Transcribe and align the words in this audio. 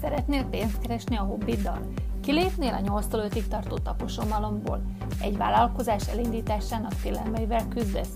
Szeretnél 0.00 0.44
pénzt 0.44 0.80
keresni 0.80 1.16
a 1.16 1.22
hobbiddal? 1.22 1.78
Kilépnél 2.20 2.74
a 2.74 2.80
8 2.80 3.06
5 3.12 3.48
tartó 3.48 3.78
taposomalomból? 3.78 4.82
Egy 5.20 5.36
vállalkozás 5.36 6.08
elindításának 6.08 6.92
félelmeivel 6.92 7.68
küzdesz? 7.68 8.12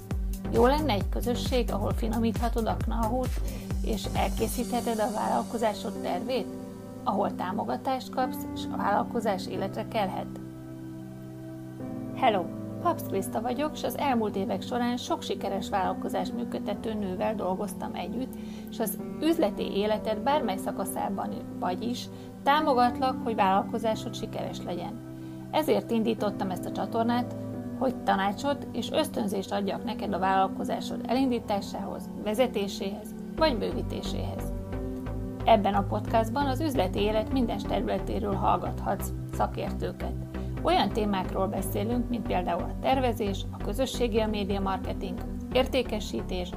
Jó 0.53 0.67
lenne 0.67 0.93
egy 0.93 1.09
közösség, 1.09 1.73
ahol 1.73 1.93
finomíthatod 1.93 2.67
a 2.67 2.77
knahút, 2.77 3.41
és 3.85 4.05
elkészítheted 4.15 4.99
a 4.99 5.13
vállalkozásod 5.15 5.93
tervét? 6.03 6.47
Ahol 7.03 7.35
támogatást 7.35 8.11
kapsz, 8.11 8.47
és 8.55 8.63
a 8.73 8.77
vállalkozás 8.77 9.47
életre 9.47 9.89
kelhet? 9.89 10.41
Hello! 12.15 12.64
Paps 12.85 13.03
Krista 13.09 13.41
vagyok, 13.41 13.71
és 13.75 13.83
az 13.83 13.99
elmúlt 13.99 14.37
évek 14.37 14.63
során 14.63 14.97
sok 14.97 15.23
sikeres 15.23 15.69
vállalkozás 15.69 16.31
működtető 16.33 16.95
nővel 16.95 17.35
dolgoztam 17.35 17.95
együtt, 17.95 18.33
és 18.71 18.79
az 18.79 18.99
üzleti 19.21 19.77
életed 19.77 20.19
bármely 20.19 20.57
szakaszában 20.57 21.31
vagy 21.61 21.83
is 21.83 22.09
támogatlak, 22.43 23.17
hogy 23.25 23.35
vállalkozásod 23.35 24.15
sikeres 24.15 24.63
legyen. 24.63 25.01
Ezért 25.51 25.91
indítottam 25.91 26.51
ezt 26.51 26.65
a 26.65 26.73
csatornát, 26.73 27.37
hogy 27.79 27.97
tanácsot 27.97 28.67
és 28.73 28.91
ösztönzést 28.91 29.53
adjak 29.53 29.85
neked 29.85 30.13
a 30.13 30.19
vállalkozásod 30.19 31.01
elindításához, 31.07 32.11
vezetéséhez 32.25 33.15
vagy 33.37 33.59
bővítéséhez. 33.59 34.53
Ebben 35.45 35.75
a 35.75 35.87
podcastban 35.87 36.47
az 36.47 36.61
üzleti 36.61 37.01
élet 37.01 37.33
minden 37.33 37.59
területéről 37.59 38.35
hallgathatsz 38.35 39.13
szakértőket. 39.33 40.24
Olyan 40.65 40.89
témákról 40.89 41.47
beszélünk, 41.47 42.09
mint 42.09 42.27
például 42.27 42.63
a 42.63 42.79
tervezés, 42.81 43.45
a 43.51 43.65
közösségi 43.65 44.19
a 44.19 44.27
média 44.27 44.61
marketing, 44.61 45.19
értékesítés, 45.53 46.51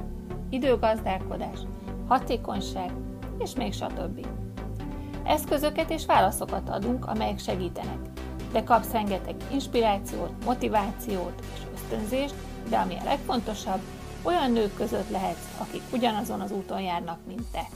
időgazdálkodás, 0.50 1.58
hatékonyság, 2.06 2.92
és 3.38 3.54
még 3.54 3.72
stb. 3.72 4.26
Eszközöket 5.24 5.90
és 5.90 6.06
válaszokat 6.06 6.68
adunk, 6.68 7.06
amelyek 7.06 7.38
segítenek, 7.38 7.98
de 8.52 8.62
kapsz 8.62 8.92
rengeteg 8.92 9.34
inspirációt, 9.52 10.44
motivációt 10.44 11.42
és 11.54 11.60
ösztönzést, 11.74 12.34
de 12.68 12.76
ami 12.76 12.94
a 12.94 13.04
legfontosabb, 13.04 13.80
olyan 14.22 14.52
nők 14.52 14.74
között 14.74 15.10
lehetsz, 15.10 15.60
akik 15.60 15.82
ugyanazon 15.92 16.40
az 16.40 16.52
úton 16.52 16.80
járnak, 16.80 17.18
mint 17.26 17.46
te. 17.52 17.66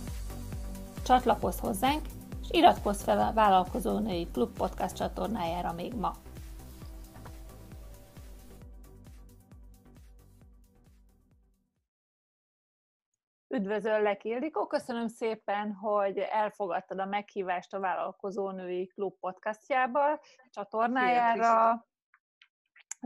Csatlakozz 1.03 1.59
hozzánk, 1.59 2.01
és 2.43 2.49
iratkozz 2.51 3.03
fel 3.03 3.19
a 3.19 3.33
Vállalkozó 3.35 3.99
Női 3.99 4.29
Klub 4.33 4.57
podcast 4.57 4.97
csatornájára 4.97 5.73
még 5.73 5.95
ma. 5.95 6.13
Üdvözöllek, 13.55 14.25
Ildikó! 14.25 14.67
Köszönöm 14.67 15.09
szépen, 15.09 15.73
hogy 15.73 16.19
elfogadtad 16.19 16.99
a 16.99 17.05
meghívást 17.05 17.75
a 17.75 17.81
Vállalkozó 17.81 18.51
Női 18.51 18.87
Klub 18.87 19.19
podcastjába, 19.19 20.21
csatornájára. 20.51 21.87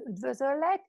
Üdvözöllek! 0.05 0.85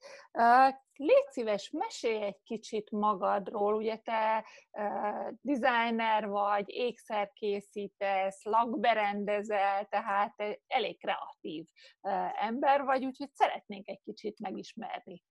Légy 0.93 1.25
szíves, 1.29 1.69
mesélj 1.69 2.23
egy 2.23 2.41
kicsit 2.43 2.91
magadról, 2.91 3.73
ugye 3.73 3.97
te 3.97 4.45
uh, 4.71 5.29
designer 5.41 6.27
vagy, 6.27 6.69
ékszerkészítesz, 6.69 8.43
lakberendezel, 8.43 9.85
tehát 9.85 10.35
elég 10.67 10.99
kreatív 10.99 11.65
uh, 12.01 12.45
ember 12.45 12.83
vagy, 12.83 13.05
úgyhogy 13.05 13.31
szeretnénk 13.33 13.87
egy 13.87 14.01
kicsit 14.03 14.39
megismerni. 14.39 15.23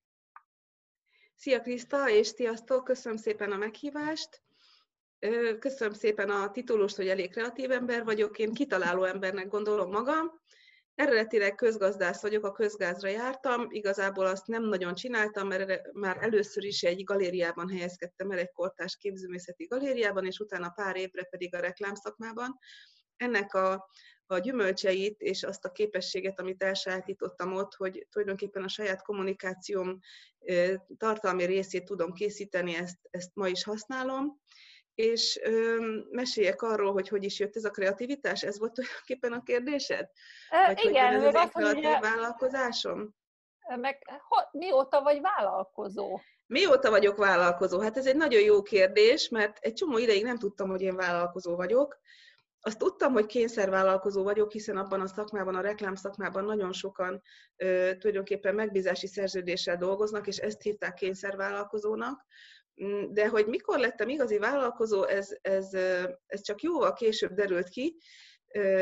Szia 1.38 1.60
Kriszta, 1.60 2.10
és 2.10 2.26
sziasztok! 2.26 2.84
Köszönöm 2.84 3.18
szépen 3.18 3.52
a 3.52 3.56
meghívást. 3.56 4.42
Köszönöm 5.58 5.92
szépen 5.92 6.30
a 6.30 6.50
titulust, 6.50 6.96
hogy 6.96 7.08
elég 7.08 7.30
kreatív 7.30 7.70
ember 7.70 8.04
vagyok. 8.04 8.38
Én 8.38 8.54
kitaláló 8.54 9.04
embernek 9.04 9.48
gondolom 9.48 9.90
magam. 9.90 10.40
Eredetileg 10.94 11.54
közgazdász 11.54 12.22
vagyok, 12.22 12.44
a 12.44 12.52
közgázra 12.52 13.08
jártam, 13.08 13.66
igazából 13.68 14.26
azt 14.26 14.46
nem 14.46 14.62
nagyon 14.62 14.94
csináltam, 14.94 15.48
mert 15.48 15.92
már 15.92 16.16
először 16.20 16.64
is 16.64 16.82
egy 16.82 17.04
galériában 17.04 17.68
helyezkedtem 17.68 18.30
el, 18.30 18.38
egy 18.38 18.52
kortás 18.52 18.96
képzőművészeti 18.96 19.64
galériában, 19.64 20.26
és 20.26 20.38
utána 20.38 20.68
pár 20.68 20.96
évre 20.96 21.22
pedig 21.22 21.54
a 21.54 21.60
reklámszakmában. 21.60 22.58
Ennek 23.16 23.54
a, 23.54 23.88
a 24.26 24.38
gyümölcseit 24.38 25.20
és 25.20 25.42
azt 25.42 25.64
a 25.64 25.72
képességet, 25.72 26.40
amit 26.40 26.62
elsajátítottam 26.62 27.52
ott, 27.52 27.74
hogy 27.74 28.06
tulajdonképpen 28.10 28.62
a 28.62 28.68
saját 28.68 29.02
kommunikációm 29.02 29.98
tartalmi 30.98 31.44
részét 31.44 31.84
tudom 31.84 32.12
készíteni, 32.12 32.74
ezt, 32.74 32.98
ezt 33.10 33.30
ma 33.34 33.48
is 33.48 33.64
használom 33.64 34.40
és 34.96 35.40
ö, 35.42 35.76
meséljek 36.10 36.62
arról, 36.62 36.92
hogy 36.92 37.08
hogy 37.08 37.24
is 37.24 37.38
jött 37.38 37.56
ez 37.56 37.64
a 37.64 37.70
kreativitás? 37.70 38.42
Ez 38.42 38.58
volt 38.58 38.72
tulajdonképpen 38.72 39.32
a 39.32 39.42
kérdésed? 39.42 40.10
Vagy 40.66 40.84
igen, 40.84 41.14
hogy 41.14 41.24
ez 41.24 41.34
az 41.34 41.50
kreatív 41.50 41.78
ugye, 41.78 42.00
vállalkozásom? 42.00 43.14
Meg 43.76 44.02
ho, 44.28 44.58
mióta 44.58 45.02
vagy 45.02 45.20
vállalkozó? 45.20 46.20
Mióta 46.46 46.90
vagyok 46.90 47.16
vállalkozó? 47.16 47.80
Hát 47.80 47.96
ez 47.96 48.06
egy 48.06 48.16
nagyon 48.16 48.42
jó 48.42 48.62
kérdés, 48.62 49.28
mert 49.28 49.58
egy 49.58 49.72
csomó 49.72 49.98
ideig 49.98 50.24
nem 50.24 50.38
tudtam, 50.38 50.68
hogy 50.68 50.82
én 50.82 50.96
vállalkozó 50.96 51.56
vagyok. 51.56 51.98
Azt 52.66 52.78
tudtam, 52.78 53.12
hogy 53.12 53.26
kényszervállalkozó 53.26 54.22
vagyok, 54.22 54.52
hiszen 54.52 54.76
abban 54.76 55.00
a 55.00 55.06
szakmában, 55.06 55.54
a 55.54 55.60
reklám 55.60 55.94
szakmában 55.94 56.44
nagyon 56.44 56.72
sokan 56.72 57.22
ö, 57.56 57.90
tulajdonképpen 57.98 58.54
megbízási 58.54 59.06
szerződéssel 59.06 59.76
dolgoznak, 59.76 60.26
és 60.26 60.36
ezt 60.36 60.62
hívták 60.62 60.94
kényszervállalkozónak. 60.94 62.26
Mm, 62.84 63.12
de 63.12 63.28
hogy 63.28 63.46
mikor 63.46 63.78
lettem 63.78 64.08
igazi 64.08 64.38
vállalkozó, 64.38 65.04
ez, 65.04 65.28
ez, 65.40 65.74
ez 66.26 66.40
csak 66.42 66.62
jóval 66.62 66.92
később 66.92 67.32
derült 67.32 67.68
ki 67.68 67.96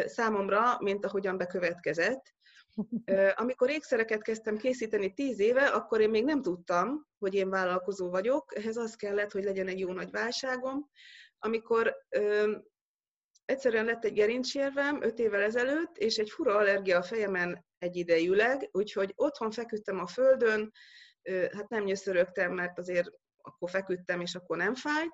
számomra, 0.06 0.76
mint 0.80 1.04
ahogyan 1.04 1.36
bekövetkezett. 1.36 2.34
Amikor 3.34 3.70
ékszereket 3.70 4.22
kezdtem 4.22 4.56
készíteni 4.56 5.12
tíz 5.12 5.40
éve, 5.40 5.66
akkor 5.66 6.00
én 6.00 6.10
még 6.10 6.24
nem 6.24 6.42
tudtam, 6.42 7.06
hogy 7.18 7.34
én 7.34 7.50
vállalkozó 7.50 8.10
vagyok. 8.10 8.56
Ehhez 8.56 8.76
az 8.76 8.94
kellett, 8.94 9.32
hogy 9.32 9.44
legyen 9.44 9.68
egy 9.68 9.78
jó 9.78 9.92
nagy 9.92 10.10
válságom. 10.10 10.90
Amikor 11.38 11.96
ö, 12.08 12.52
egyszerűen 13.44 13.84
lett 13.84 14.04
egy 14.04 14.12
gerincsérvem 14.12 15.02
öt 15.02 15.18
évvel 15.18 15.42
ezelőtt, 15.42 15.98
és 15.98 16.16
egy 16.16 16.30
fura 16.30 16.56
allergia 16.56 16.98
a 16.98 17.02
fejemen 17.02 17.64
egyidejűleg, 17.78 18.68
úgyhogy 18.72 19.12
otthon 19.16 19.50
feküdtem 19.50 19.98
a 19.98 20.06
földön, 20.06 20.72
hát 21.52 21.68
nem 21.68 21.84
nyöszörögtem, 21.84 22.52
mert 22.52 22.78
azért 22.78 23.10
akkor 23.36 23.70
feküdtem, 23.70 24.20
és 24.20 24.34
akkor 24.34 24.56
nem 24.56 24.74
fájt, 24.74 25.12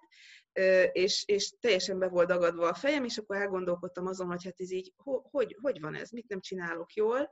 és, 0.93 1.25
és 1.27 1.55
teljesen 1.61 1.99
be 1.99 2.09
volt 2.09 2.29
dagadva 2.29 2.69
a 2.69 2.75
fejem, 2.75 3.05
és 3.05 3.19
akkor 3.19 3.37
elgondolkodtam 3.37 4.07
azon, 4.07 4.27
hogy 4.27 4.45
hát 4.45 4.61
ez 4.61 4.71
így, 4.71 4.93
hogy, 5.31 5.57
hogy 5.61 5.81
van 5.81 5.95
ez, 5.95 6.11
mit 6.11 6.29
nem 6.29 6.41
csinálok 6.41 6.93
jól, 6.93 7.31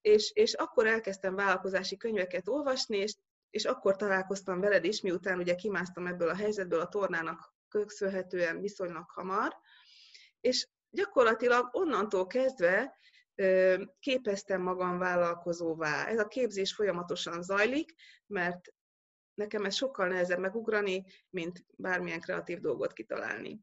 és, 0.00 0.30
és 0.34 0.54
akkor 0.54 0.86
elkezdtem 0.86 1.34
vállalkozási 1.34 1.96
könyveket 1.96 2.48
olvasni, 2.48 2.96
és, 2.96 3.16
és 3.50 3.64
akkor 3.64 3.96
találkoztam 3.96 4.60
veled 4.60 4.84
is, 4.84 5.00
miután 5.00 5.38
ugye 5.38 5.54
kimásztam 5.54 6.06
ebből 6.06 6.28
a 6.28 6.36
helyzetből 6.36 6.80
a 6.80 6.88
tornának 6.88 7.54
köszönhetően 7.68 8.60
viszonylag 8.60 9.10
hamar, 9.10 9.56
és 10.46 10.68
gyakorlatilag 10.90 11.68
onnantól 11.72 12.26
kezdve 12.26 12.98
képeztem 13.98 14.62
magam 14.62 14.98
vállalkozóvá. 14.98 16.06
Ez 16.06 16.18
a 16.18 16.26
képzés 16.26 16.74
folyamatosan 16.74 17.42
zajlik, 17.42 17.94
mert 18.26 18.74
nekem 19.34 19.64
ez 19.64 19.74
sokkal 19.74 20.08
nehezebb 20.08 20.38
megugrani, 20.38 21.04
mint 21.30 21.64
bármilyen 21.76 22.20
kreatív 22.20 22.60
dolgot 22.60 22.92
kitalálni. 22.92 23.60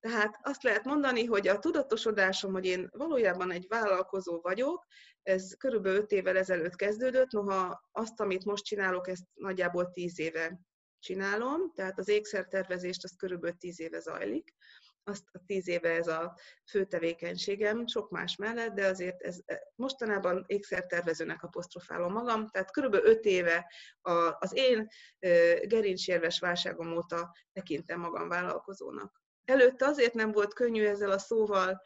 Tehát 0.00 0.38
azt 0.42 0.62
lehet 0.62 0.84
mondani, 0.84 1.24
hogy 1.24 1.48
a 1.48 1.58
tudatosodásom, 1.58 2.52
hogy 2.52 2.64
én 2.64 2.88
valójában 2.92 3.50
egy 3.50 3.66
vállalkozó 3.68 4.40
vagyok, 4.40 4.86
ez 5.22 5.54
körülbelül 5.56 5.98
5 5.98 6.10
évvel 6.10 6.36
ezelőtt 6.36 6.76
kezdődött, 6.76 7.30
noha 7.30 7.88
azt, 7.92 8.20
amit 8.20 8.44
most 8.44 8.64
csinálok, 8.64 9.08
ezt 9.08 9.24
nagyjából 9.34 9.90
10 9.90 10.18
éve 10.18 10.60
csinálom, 10.98 11.72
tehát 11.74 11.98
az 11.98 12.08
ékszertervezést 12.08 13.04
az 13.04 13.16
körülbelül 13.16 13.56
10 13.56 13.80
éve 13.80 14.00
zajlik 14.00 14.54
azt 15.06 15.24
a 15.32 15.38
tíz 15.46 15.68
éve 15.68 15.88
ez 15.90 16.06
a 16.06 16.36
fő 16.70 16.84
tevékenységem, 16.84 17.86
sok 17.86 18.10
más 18.10 18.36
mellett, 18.36 18.74
de 18.74 18.86
azért 18.86 19.22
ez 19.22 19.40
e, 19.44 19.72
mostanában 19.74 20.44
ékszertervezőnek 20.46 21.42
apostrofálom 21.42 22.12
magam, 22.12 22.48
tehát 22.48 22.70
körülbelül 22.70 23.06
öt 23.06 23.24
éve 23.24 23.72
az 24.38 24.54
én 24.54 24.88
gerincsérves 25.62 26.38
válságom 26.38 26.96
óta 26.96 27.36
tekintem 27.52 28.00
magam 28.00 28.28
vállalkozónak. 28.28 29.22
Előtte 29.44 29.86
azért 29.86 30.14
nem 30.14 30.32
volt 30.32 30.54
könnyű 30.54 30.84
ezzel 30.84 31.10
a 31.10 31.18
szóval 31.18 31.82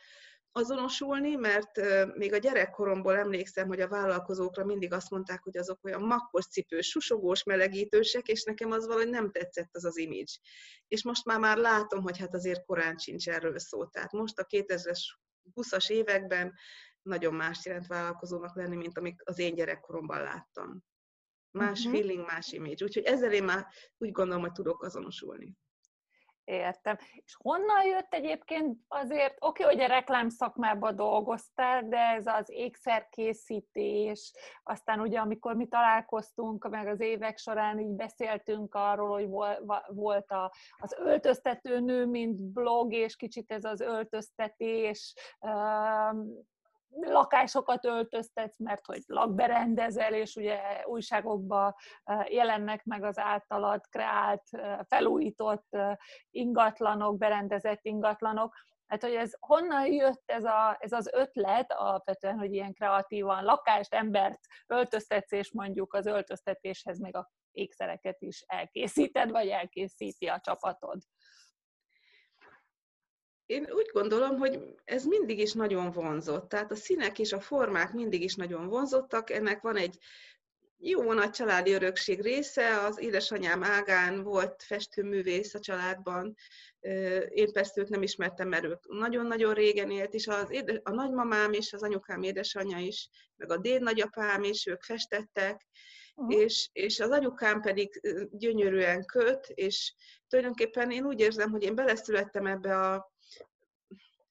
azonosulni, 0.53 1.35
mert 1.35 1.81
még 2.17 2.33
a 2.33 2.39
gyerekkoromból 2.39 3.17
emlékszem, 3.17 3.67
hogy 3.69 3.81
a 3.81 3.89
vállalkozókra 3.89 4.65
mindig 4.65 4.93
azt 4.93 5.11
mondták, 5.11 5.43
hogy 5.43 5.57
azok 5.57 5.85
olyan 5.85 6.03
makkos 6.03 6.47
cipős, 6.47 6.89
susogós, 6.89 7.45
melegítősek, 7.45 8.29
és 8.29 8.45
nekem 8.45 8.71
az 8.71 8.87
valahogy 8.87 9.09
nem 9.09 9.31
tetszett 9.31 9.69
az 9.73 9.85
az 9.85 9.97
image. 9.97 10.33
És 10.89 11.05
most 11.05 11.25
már 11.25 11.39
már 11.39 11.57
látom, 11.57 12.03
hogy 12.03 12.19
hát 12.19 12.35
azért 12.35 12.65
korán 12.65 12.99
sincs 12.99 13.29
erről 13.29 13.59
szó. 13.59 13.87
Tehát 13.87 14.13
most 14.13 14.39
a 14.39 14.47
2000-es 14.47 15.01
20-as 15.55 15.91
években 15.91 16.55
nagyon 17.03 17.35
más 17.35 17.65
jelent 17.65 17.87
vállalkozónak 17.87 18.57
lenni, 18.57 18.77
mint 18.77 18.99
amik 18.99 19.21
az 19.25 19.39
én 19.39 19.55
gyerekkoromban 19.55 20.23
láttam. 20.23 20.85
Más 21.51 21.79
uh-huh. 21.79 21.95
feeling, 21.95 22.27
más 22.27 22.53
image. 22.53 22.85
Úgyhogy 22.85 23.05
ezzel 23.05 23.33
én 23.33 23.45
már 23.45 23.67
úgy 23.99 24.13
gondolom, 24.13 24.43
hogy 24.43 24.53
tudok 24.53 24.83
azonosulni. 24.83 25.57
Értem. 26.51 26.97
És 27.25 27.37
honnan 27.39 27.85
jött 27.85 28.15
egyébként 28.15 28.79
azért, 28.89 29.37
oké, 29.41 29.63
okay, 29.63 29.75
hogy 29.75 29.85
a 29.85 29.95
reklám 29.95 30.29
szakmában 30.29 30.97
dolgoztál, 30.97 31.89
de 31.89 31.99
ez 31.99 32.27
az 32.27 32.51
ékszerkészítés, 32.51 34.33
aztán 34.63 35.01
ugye 35.01 35.19
amikor 35.19 35.57
mi 35.57 35.67
találkoztunk, 35.67 36.69
meg 36.69 36.87
az 36.87 37.01
évek 37.01 37.39
során 37.39 37.79
így 37.79 37.95
beszéltünk 37.95 38.75
arról, 38.75 39.09
hogy 39.09 39.29
volt 39.89 40.31
a, 40.31 40.53
az 40.79 40.97
öltöztető 40.99 41.81
nő, 41.81 42.07
mint 42.07 42.43
blog, 42.43 42.93
és 42.93 43.17
kicsit 43.17 43.53
ez 43.53 43.65
az 43.65 43.81
öltöztetés, 43.81 45.15
lakásokat 46.91 47.85
öltöztetsz, 47.85 48.59
mert 48.59 48.87
hogy 48.87 49.03
lakberendezel, 49.07 50.15
és 50.15 50.37
ugye 50.37 50.61
újságokban 50.85 51.75
jelennek 52.29 52.85
meg 52.85 53.05
az 53.05 53.19
általad 53.19 53.87
kreált, 53.89 54.43
felújított 54.89 55.77
ingatlanok, 56.31 57.19
berendezett 57.19 57.85
ingatlanok. 57.85 58.55
Hát, 58.87 59.03
hogy 59.03 59.15
ez 59.15 59.33
honnan 59.39 59.87
jött 59.87 60.23
ez, 60.27 60.45
a, 60.45 60.77
ez 60.81 60.93
az 60.93 61.11
ötlet 61.13 61.73
alapvetően, 61.73 62.39
hogy 62.39 62.53
ilyen 62.53 62.73
kreatívan 62.73 63.45
lakást, 63.45 63.95
embert 63.95 64.41
öltöztetsz, 64.67 65.33
és 65.33 65.53
mondjuk 65.53 65.95
az 65.95 66.07
öltöztetéshez 66.07 66.99
még 66.99 67.17
a 67.17 67.31
ékszereket 67.53 68.21
is 68.21 68.45
elkészíted, 68.47 69.31
vagy 69.31 69.49
elkészíti 69.49 70.27
a 70.27 70.41
csapatod? 70.41 71.03
Én 73.51 73.67
úgy 73.71 73.91
gondolom, 73.93 74.39
hogy 74.39 74.61
ez 74.85 75.05
mindig 75.05 75.39
is 75.39 75.53
nagyon 75.53 75.91
vonzott. 75.91 76.49
Tehát 76.49 76.71
a 76.71 76.75
színek 76.75 77.19
és 77.19 77.33
a 77.33 77.41
formák 77.41 77.93
mindig 77.93 78.23
is 78.23 78.35
nagyon 78.35 78.69
vonzottak. 78.69 79.31
Ennek 79.31 79.61
van 79.61 79.77
egy 79.77 79.99
jó 80.79 81.13
nagy 81.13 81.31
családi 81.31 81.73
örökség 81.73 82.21
része. 82.21 82.81
Az 82.85 83.01
édesanyám 83.01 83.63
ágán 83.63 84.23
volt 84.23 84.63
festőművész 84.63 85.55
a 85.55 85.61
családban. 85.61 86.35
Én 87.29 87.53
persze 87.53 87.81
őt 87.81 87.89
nem 87.89 88.03
ismertem, 88.03 88.49
mert 88.49 88.65
ők 88.65 88.99
nagyon-nagyon 88.99 89.55
régen 89.55 89.91
élt, 89.91 90.15
és 90.15 90.27
az 90.27 90.51
édes, 90.51 90.81
a 90.83 90.91
nagymamám 90.91 91.53
és 91.53 91.73
az 91.73 91.83
anyukám 91.83 92.23
édesanyja 92.23 92.79
is, 92.79 93.09
meg 93.37 93.51
a 93.51 93.57
déd 93.57 93.83
nagyapám 93.83 94.43
is, 94.43 94.67
ők 94.67 94.83
festettek, 94.83 95.67
uh-huh. 96.15 96.43
és, 96.43 96.69
és 96.73 97.01
az 97.01 97.11
anyukám 97.11 97.61
pedig 97.61 98.01
gyönyörűen 98.31 99.05
köt, 99.05 99.47
és 99.47 99.95
tulajdonképpen 100.29 100.91
én 100.91 101.05
úgy 101.07 101.21
érzem, 101.21 101.51
hogy 101.51 101.63
én 101.63 101.75
beleszülettem 101.75 102.47
ebbe 102.47 102.81
a 102.81 103.19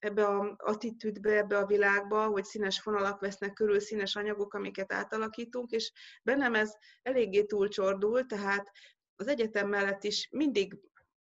ebbe 0.00 0.24
a 0.24 0.54
attitűdbe, 0.58 1.36
ebbe 1.36 1.58
a 1.58 1.66
világba, 1.66 2.26
hogy 2.26 2.44
színes 2.44 2.80
fonalak 2.80 3.20
vesznek 3.20 3.52
körül, 3.52 3.80
színes 3.80 4.16
anyagok, 4.16 4.54
amiket 4.54 4.92
átalakítunk, 4.92 5.70
és 5.70 5.92
bennem 6.22 6.54
ez 6.54 6.74
eléggé 7.02 7.44
túlcsordul, 7.44 8.26
tehát 8.26 8.70
az 9.16 9.28
egyetem 9.28 9.68
mellett 9.68 10.04
is 10.04 10.28
mindig 10.30 10.78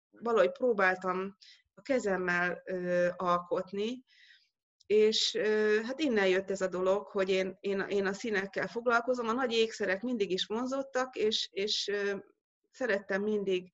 valahogy 0.10 0.52
próbáltam 0.52 1.38
a 1.74 1.82
kezemmel 1.82 2.62
ö, 2.66 3.08
alkotni, 3.16 4.04
és 4.86 5.38
hát 5.84 6.00
innen 6.00 6.28
jött 6.28 6.52
ez 6.52 6.62
a 6.62 6.68
dolog, 6.68 7.08
hogy 7.08 7.30
én, 7.30 7.58
én, 7.60 7.80
én 7.80 8.06
a 8.06 8.14
színekkel 8.14 8.68
foglalkozom. 8.68 9.28
A 9.28 9.34
nagy 9.34 9.54
ékszerek 9.54 10.02
mindig 10.02 10.32
is 10.32 10.46
vonzottak, 10.46 11.16
és, 11.16 11.50
és 11.52 11.92
szerettem 12.72 13.22
mindig, 13.22 13.72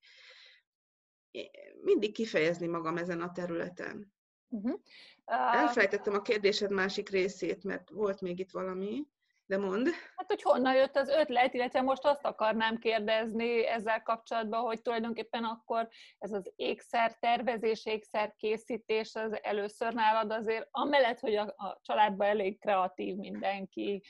mindig 1.81 2.13
kifejezni 2.13 2.67
magam 2.67 2.97
ezen 2.97 3.21
a 3.21 3.31
területen. 3.31 4.13
Uh-huh. 4.51 4.79
Uh, 5.25 5.55
Elfelejtettem 5.55 6.13
a 6.13 6.21
kérdésed 6.21 6.71
másik 6.71 7.09
részét, 7.09 7.63
mert 7.63 7.89
volt 7.89 8.21
még 8.21 8.39
itt 8.39 8.51
valami, 8.51 9.07
de 9.45 9.57
mond. 9.57 9.87
Hát, 10.15 10.27
hogy 10.27 10.41
honnan 10.41 10.75
jött 10.75 10.95
az 10.95 11.09
ötlet, 11.09 11.53
illetve 11.53 11.81
most 11.81 12.05
azt 12.05 12.25
akarnám 12.25 12.77
kérdezni 12.77 13.65
ezzel 13.65 14.01
kapcsolatban, 14.01 14.61
hogy 14.61 14.81
tulajdonképpen 14.81 15.43
akkor 15.43 15.87
ez 16.17 16.31
az 16.31 16.51
ékszer 16.55 17.17
tervezés, 17.19 17.85
ékszer 17.85 18.35
készítés 18.37 19.15
az 19.15 19.39
először 19.41 19.93
nálad 19.93 20.31
azért, 20.31 20.67
amellett, 20.71 21.19
hogy 21.19 21.35
a, 21.35 21.41
a 21.41 21.79
családban 21.81 22.27
elég 22.27 22.59
kreatív 22.59 23.15
mindenki, 23.15 24.03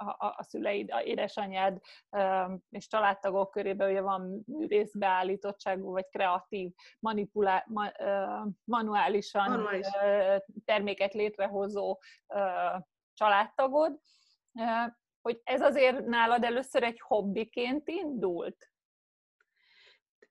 a, 0.00 0.34
a 0.36 0.42
szüleid, 0.42 0.90
a 0.92 1.02
édesanyád 1.02 1.78
és 2.70 2.86
családtagok 2.86 3.50
körében 3.50 3.90
ugye 3.90 4.00
van 4.00 4.42
művészbeállítottságú 4.46 5.90
vagy 5.90 6.08
kreatív, 6.08 6.70
manipulá, 6.98 7.64
ma, 7.66 7.90
manuálisan 8.64 9.50
Manuális. 9.50 9.86
terméket 10.64 11.14
létrehozó 11.14 12.00
családtagod, 13.14 14.00
hogy 15.22 15.40
ez 15.44 15.60
azért 15.60 16.04
nálad 16.04 16.44
először 16.44 16.82
egy 16.82 17.00
hobbiként 17.00 17.88
indult? 17.88 18.69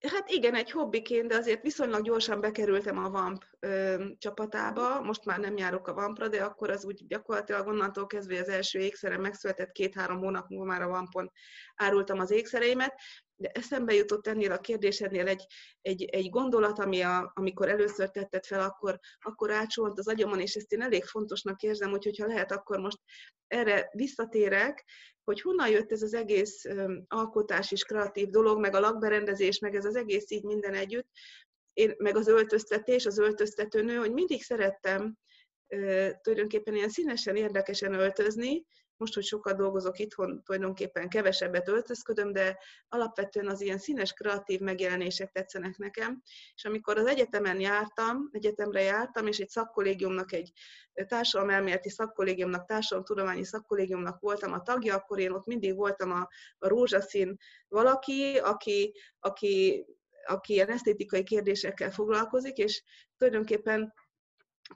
Hát 0.07 0.29
igen, 0.29 0.55
egy 0.55 0.71
hobbiként, 0.71 1.27
de 1.27 1.35
azért 1.35 1.61
viszonylag 1.61 2.03
gyorsan 2.03 2.41
bekerültem 2.41 2.97
a 2.97 3.09
VAMP 3.09 3.43
ö, 3.59 4.05
csapatába. 4.17 5.01
Most 5.01 5.25
már 5.25 5.39
nem 5.39 5.57
járok 5.57 5.87
a 5.87 5.93
VAMPra, 5.93 6.27
de 6.27 6.43
akkor 6.43 6.69
az 6.69 6.85
úgy 6.85 7.07
gyakorlatilag 7.07 7.67
onnantól 7.67 8.07
kezdve 8.07 8.39
az 8.39 8.49
első 8.49 8.79
ékszerem 8.79 9.21
megszületett, 9.21 9.71
két-három 9.71 10.17
hónap 10.17 10.49
múlva 10.49 10.65
már 10.65 10.81
a 10.81 10.87
VAMPon 10.87 11.31
árultam 11.75 12.19
az 12.19 12.31
ékszereimet. 12.31 12.93
De 13.41 13.49
eszembe 13.53 13.93
jutott 13.93 14.27
ennél 14.27 14.51
a 14.51 14.59
kérdésednél 14.59 15.27
egy, 15.27 15.45
egy, 15.81 16.03
egy 16.03 16.29
gondolat, 16.29 16.79
ami 16.79 17.01
a, 17.01 17.31
amikor 17.35 17.69
először 17.69 18.09
tetted 18.09 18.45
fel, 18.45 18.61
akkor, 18.61 18.99
akkor 19.19 19.51
átsolt 19.51 19.99
az 19.99 20.07
agyamon, 20.07 20.39
és 20.39 20.55
ezt 20.55 20.71
én 20.71 20.81
elég 20.81 21.03
fontosnak 21.03 21.61
érzem, 21.61 21.89
hogy 21.89 22.03
hogyha 22.03 22.25
lehet, 22.25 22.51
akkor 22.51 22.79
most 22.79 22.97
erre 23.47 23.89
visszatérek, 23.91 24.85
hogy 25.23 25.41
honnan 25.41 25.69
jött 25.69 25.91
ez 25.91 26.01
az 26.01 26.13
egész 26.13 26.65
alkotás 27.07 27.71
és 27.71 27.83
kreatív 27.83 28.29
dolog, 28.29 28.59
meg 28.59 28.75
a 28.75 28.79
lakberendezés, 28.79 29.59
meg 29.59 29.75
ez 29.75 29.85
az 29.85 29.95
egész 29.95 30.31
így 30.31 30.43
minden 30.43 30.73
együtt, 30.73 31.07
én, 31.73 31.93
meg 31.97 32.15
az 32.15 32.27
öltöztetés, 32.27 33.05
az 33.05 33.17
öltöztetőnő, 33.17 33.95
hogy 33.95 34.11
mindig 34.11 34.43
szerettem 34.43 35.17
tulajdonképpen 36.21 36.75
ilyen 36.75 36.89
színesen, 36.89 37.35
érdekesen 37.35 37.93
öltözni, 37.93 38.65
most, 38.99 39.13
hogy 39.13 39.23
sokat 39.23 39.57
dolgozok 39.57 39.99
itthon, 39.99 40.43
tulajdonképpen 40.43 41.09
kevesebbet 41.09 41.67
öltözködöm, 41.67 42.31
de 42.31 42.57
alapvetően 42.87 43.47
az 43.47 43.61
ilyen 43.61 43.77
színes, 43.77 44.13
kreatív 44.13 44.59
megjelenések 44.59 45.31
tetszenek 45.31 45.77
nekem. 45.77 46.21
És 46.55 46.65
amikor 46.65 46.97
az 46.97 47.05
egyetemen 47.05 47.59
jártam, 47.59 48.29
egyetemre 48.31 48.81
jártam, 48.81 49.27
és 49.27 49.39
egy 49.39 49.49
szakkollégiumnak, 49.49 50.33
egy 50.33 50.51
társadalomelméleti 51.07 51.89
szakkollégiumnak, 51.89 52.65
társadalomtudományi 52.65 53.43
szakkollégiumnak 53.43 54.19
voltam 54.19 54.53
a 54.53 54.61
tagja, 54.61 54.95
akkor 54.95 55.19
én 55.19 55.31
ott 55.31 55.45
mindig 55.45 55.75
voltam 55.75 56.11
a, 56.11 56.27
a 56.57 56.67
rózsaszín 56.67 57.37
valaki, 57.67 58.37
aki, 58.37 58.93
aki, 59.19 59.85
aki 60.25 60.53
ilyen 60.53 60.69
esztétikai 60.69 61.23
kérdésekkel 61.23 61.91
foglalkozik, 61.91 62.57
és 62.57 62.83
tulajdonképpen 63.17 63.93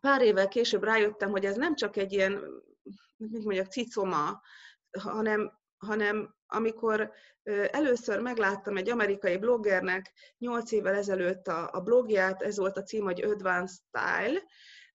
pár 0.02 0.22
évvel 0.22 0.48
később 0.48 0.84
rájöttem, 0.84 1.30
hogy 1.30 1.46
ez 1.46 1.56
nem 1.56 1.76
csak 1.76 1.98
egy 1.98 2.12
ilyen 2.12 2.64
mit 3.32 3.44
mondjak, 3.44 3.72
cicoma, 3.72 4.42
hanem, 5.00 5.60
hanem 5.78 6.36
amikor 6.48 7.12
először 7.72 8.20
megláttam 8.20 8.78
egy 8.78 8.90
amerikai 8.90 9.38
bloggernek 9.38 10.12
8 10.38 10.72
évvel 10.72 10.96
ezelőtt 10.96 11.48
a, 11.48 11.70
a 11.74 11.82
blogját, 11.82 12.42
ez 12.42 12.58
volt 12.58 12.78
a 12.78 12.84
cím, 12.84 13.04
hogy 13.04 13.22
Advanced 13.22 13.84
Style, 13.88 14.42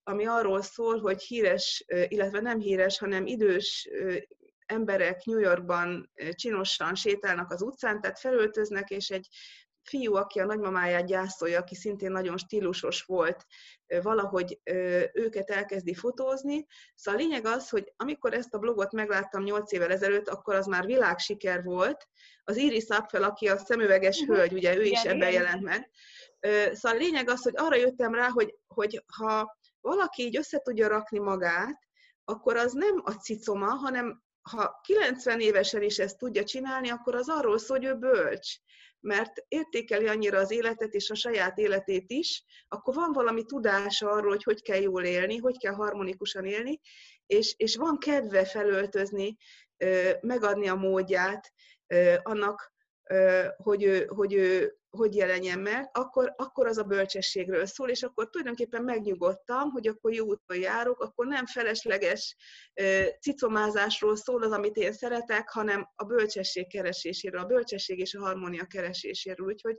ami 0.02 0.26
arról 0.26 0.62
szól, 0.62 1.00
hogy 1.00 1.22
híres, 1.22 1.84
illetve 1.86 2.40
nem 2.40 2.58
híres, 2.58 2.98
hanem 2.98 3.26
idős 3.26 3.88
emberek 4.66 5.24
New 5.24 5.38
Yorkban 5.38 6.10
csinosan 6.30 6.94
sétálnak 6.94 7.50
az 7.50 7.62
utcán, 7.62 8.00
tehát 8.00 8.18
felöltöznek, 8.18 8.90
és 8.90 9.10
egy 9.10 9.28
fiú, 9.88 10.14
aki 10.14 10.40
a 10.40 10.44
nagymamáját 10.44 11.06
gyászolja, 11.06 11.58
aki 11.58 11.74
szintén 11.74 12.10
nagyon 12.10 12.36
stílusos 12.36 13.02
volt, 13.02 13.46
valahogy 14.02 14.60
őket 15.12 15.50
elkezdi 15.50 15.94
fotózni. 15.94 16.66
Szóval 16.94 17.20
a 17.20 17.22
lényeg 17.22 17.46
az, 17.46 17.68
hogy 17.68 17.92
amikor 17.96 18.34
ezt 18.34 18.54
a 18.54 18.58
blogot 18.58 18.92
megláttam 18.92 19.42
8 19.42 19.72
évvel 19.72 19.90
ezelőtt, 19.90 20.28
akkor 20.28 20.54
az 20.54 20.66
már 20.66 20.86
világsiker 20.86 21.62
volt. 21.62 22.08
Az 22.44 22.56
Iris 22.56 22.88
Apfel, 22.88 23.22
aki 23.22 23.48
a 23.48 23.58
szemüveges 23.58 24.20
uh-huh. 24.20 24.36
hölgy, 24.36 24.52
ugye 24.52 24.76
ő 24.76 24.82
is 24.82 25.02
ebben 25.02 25.30
jelent 25.30 25.62
meg. 25.62 25.90
Szóval 26.72 26.98
a 26.98 27.02
lényeg 27.02 27.28
az, 27.28 27.42
hogy 27.42 27.54
arra 27.56 27.76
jöttem 27.76 28.14
rá, 28.14 28.28
hogy, 28.28 28.54
hogy 28.66 29.04
ha 29.16 29.58
valaki 29.80 30.22
így 30.22 30.36
össze 30.36 30.58
tudja 30.58 30.88
rakni 30.88 31.18
magát, 31.18 31.78
akkor 32.24 32.56
az 32.56 32.72
nem 32.72 33.02
a 33.04 33.10
cicoma, 33.10 33.66
hanem 33.66 34.22
ha 34.50 34.80
90 34.82 35.40
évesen 35.40 35.82
is 35.82 35.98
ezt 35.98 36.18
tudja 36.18 36.44
csinálni, 36.44 36.88
akkor 36.88 37.14
az 37.14 37.28
arról 37.28 37.58
szól, 37.58 37.76
hogy 37.76 37.86
ő 37.86 37.94
bölcs 37.94 38.56
mert 39.00 39.44
értékeli 39.48 40.06
annyira 40.06 40.38
az 40.38 40.50
életet 40.50 40.94
és 40.94 41.10
a 41.10 41.14
saját 41.14 41.58
életét 41.58 42.10
is, 42.10 42.44
akkor 42.68 42.94
van 42.94 43.12
valami 43.12 43.44
tudása 43.44 44.10
arról, 44.10 44.30
hogy 44.30 44.42
hogy 44.42 44.62
kell 44.62 44.80
jól 44.80 45.04
élni, 45.04 45.36
hogy 45.36 45.58
kell 45.58 45.74
harmonikusan 45.74 46.44
élni, 46.44 46.80
és, 47.26 47.54
és 47.56 47.76
van 47.76 47.98
kedve 47.98 48.44
felöltözni, 48.44 49.36
megadni 50.20 50.68
a 50.68 50.74
módját 50.74 51.52
annak, 52.22 52.72
hogy 53.56 53.82
ő, 53.82 54.06
hogy 54.06 54.34
ő 54.34 54.78
hogy 54.90 55.14
jelenjen 55.14 55.58
meg, 55.58 55.90
akkor, 55.92 56.34
akkor 56.36 56.66
az 56.66 56.78
a 56.78 56.82
bölcsességről 56.82 57.66
szól, 57.66 57.88
és 57.88 58.02
akkor 58.02 58.30
tulajdonképpen 58.30 58.82
megnyugodtam, 58.82 59.70
hogy 59.70 59.88
akkor 59.88 60.12
jó 60.12 60.26
úton 60.26 60.56
járok, 60.58 61.00
akkor 61.00 61.26
nem 61.26 61.46
felesleges 61.46 62.36
cicomázásról 63.20 64.16
szól 64.16 64.42
az, 64.42 64.52
amit 64.52 64.76
én 64.76 64.92
szeretek, 64.92 65.48
hanem 65.48 65.88
a 65.94 66.04
bölcsesség 66.04 66.68
kereséséről, 66.68 67.40
a 67.40 67.46
bölcsesség 67.46 67.98
és 67.98 68.14
a 68.14 68.20
harmónia 68.20 68.64
kereséséről. 68.64 69.46
Úgyhogy 69.46 69.78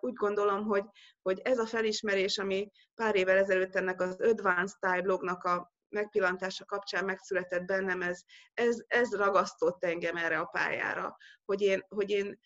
úgy 0.00 0.14
gondolom, 0.14 0.64
hogy, 0.64 0.84
hogy 1.22 1.40
ez 1.42 1.58
a 1.58 1.66
felismerés, 1.66 2.38
ami 2.38 2.70
pár 2.94 3.16
évvel 3.16 3.36
ezelőtt 3.36 3.74
ennek 3.74 4.00
az 4.00 4.20
Advanced 4.20 4.76
Style 4.76 5.02
blognak 5.02 5.44
a 5.44 5.72
megpillantása 5.90 6.64
kapcsán 6.64 7.04
megszületett 7.04 7.64
bennem, 7.64 8.02
ez, 8.02 8.22
ez, 8.54 8.84
ez 8.86 9.14
ragasztott 9.14 9.84
engem 9.84 10.16
erre 10.16 10.38
a 10.38 10.44
pályára, 10.44 11.16
hogy 11.44 11.60
én, 11.60 11.86
hogy 11.88 12.10
én 12.10 12.38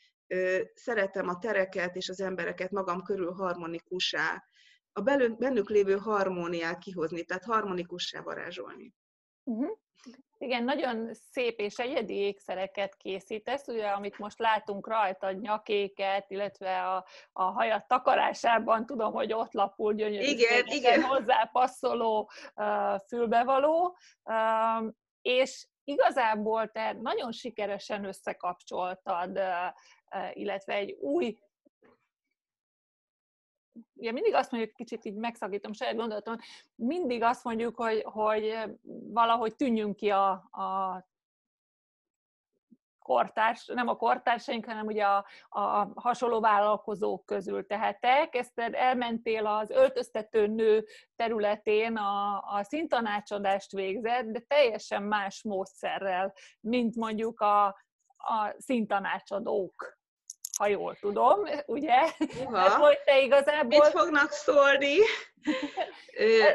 szeretem 0.74 1.28
a 1.28 1.38
tereket 1.38 1.96
és 1.96 2.08
az 2.08 2.20
embereket 2.20 2.70
magam 2.70 3.02
körül 3.02 3.32
harmonikussá, 3.32 4.44
a 4.92 5.00
belünk, 5.00 5.38
bennük 5.38 5.70
lévő 5.70 5.96
harmóniát 5.96 6.78
kihozni, 6.78 7.24
tehát 7.24 7.44
harmonikussá 7.44 8.20
varázsolni. 8.20 8.94
Uh-huh. 9.42 9.78
Igen, 10.38 10.64
nagyon 10.64 11.10
szép 11.30 11.58
és 11.58 11.76
egyedi 11.76 12.14
ékszereket 12.14 12.96
készítesz, 12.96 13.66
ugye, 13.68 13.86
amit 13.86 14.18
most 14.18 14.38
látunk 14.38 14.88
rajta, 14.88 15.32
nyakéket, 15.32 16.30
illetve 16.30 16.82
a, 16.82 17.06
a 17.32 17.42
hajat 17.42 17.86
takarásában 17.86 18.86
tudom, 18.86 19.12
hogy 19.12 19.32
ott 19.32 19.52
lapul 19.52 19.94
gyönyörű, 19.94 20.24
igen, 20.24 20.66
igen. 20.66 21.02
hozzá 21.02 21.44
passzoló 21.52 22.30
uh, 22.54 23.00
fülbevaló, 23.08 23.96
uh, 24.24 24.92
és 25.22 25.66
igazából 25.84 26.70
te 26.70 26.92
nagyon 26.92 27.32
sikeresen 27.32 28.04
összekapcsoltad, 28.04 29.40
illetve 30.32 30.74
egy 30.74 30.96
új 31.00 31.38
ugye 33.94 34.12
mindig 34.12 34.34
azt 34.34 34.50
mondjuk, 34.50 34.74
kicsit 34.74 35.04
így 35.04 35.14
megszakítom 35.14 35.72
saját 35.72 35.96
gondolatom, 35.96 36.36
mindig 36.74 37.22
azt 37.22 37.44
mondjuk, 37.44 37.76
hogy, 37.76 38.02
hogy 38.02 38.54
valahogy 39.12 39.56
tűnjünk 39.56 39.96
ki 39.96 40.10
a, 40.10 40.30
a 40.30 41.04
kortárs, 43.04 43.66
nem 43.66 43.88
a 43.88 43.96
kortársaink, 43.96 44.64
hanem 44.64 44.86
ugye 44.86 45.04
a, 45.04 45.26
a 45.48 45.92
hasonló 45.94 46.40
vállalkozók 46.40 47.26
közül. 47.26 47.66
Tehát 47.66 48.00
te 48.00 48.08
elkezdted, 48.08 48.74
elmentél 48.74 49.46
az 49.46 49.70
öltöztető 49.70 50.46
nő 50.46 50.84
területén 51.16 51.96
a, 51.96 52.36
a 52.38 52.62
szintanácsadást 52.62 53.72
végzett, 53.72 54.26
de 54.26 54.40
teljesen 54.40 55.02
más 55.02 55.42
módszerrel, 55.42 56.34
mint 56.60 56.96
mondjuk 56.96 57.40
a, 57.40 57.66
a 58.16 58.54
szintanácsadók 58.58 59.98
ha 60.58 60.66
jól 60.66 60.94
tudom, 60.94 61.40
ugye? 61.66 62.00
Hát, 62.52 62.72
hogy 62.72 62.98
te 63.04 63.20
igazából... 63.20 63.78
Mit 63.78 63.88
fognak 63.88 64.30
szólni? 64.30 64.98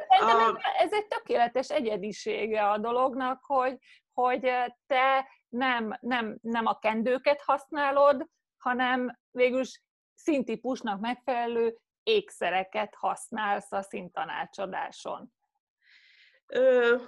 a... 0.10 0.60
ez 0.78 0.94
egy 0.94 1.08
tökéletes 1.08 1.70
egyedisége 1.70 2.70
a 2.70 2.78
dolognak, 2.78 3.44
hogy, 3.46 3.78
hogy 4.14 4.52
te 4.88 5.28
nem, 5.50 5.98
nem, 6.00 6.38
nem 6.42 6.66
a 6.66 6.80
kendőket 6.80 7.42
használod, 7.42 8.26
hanem 8.58 9.20
végülis 9.32 9.82
színtípusnak 10.14 11.00
megfelelő 11.00 11.78
ékszereket 12.04 12.96
használsz 12.96 13.72
a 13.72 13.82
szintanácsadáson. 13.82 15.34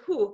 Hú, 0.06 0.34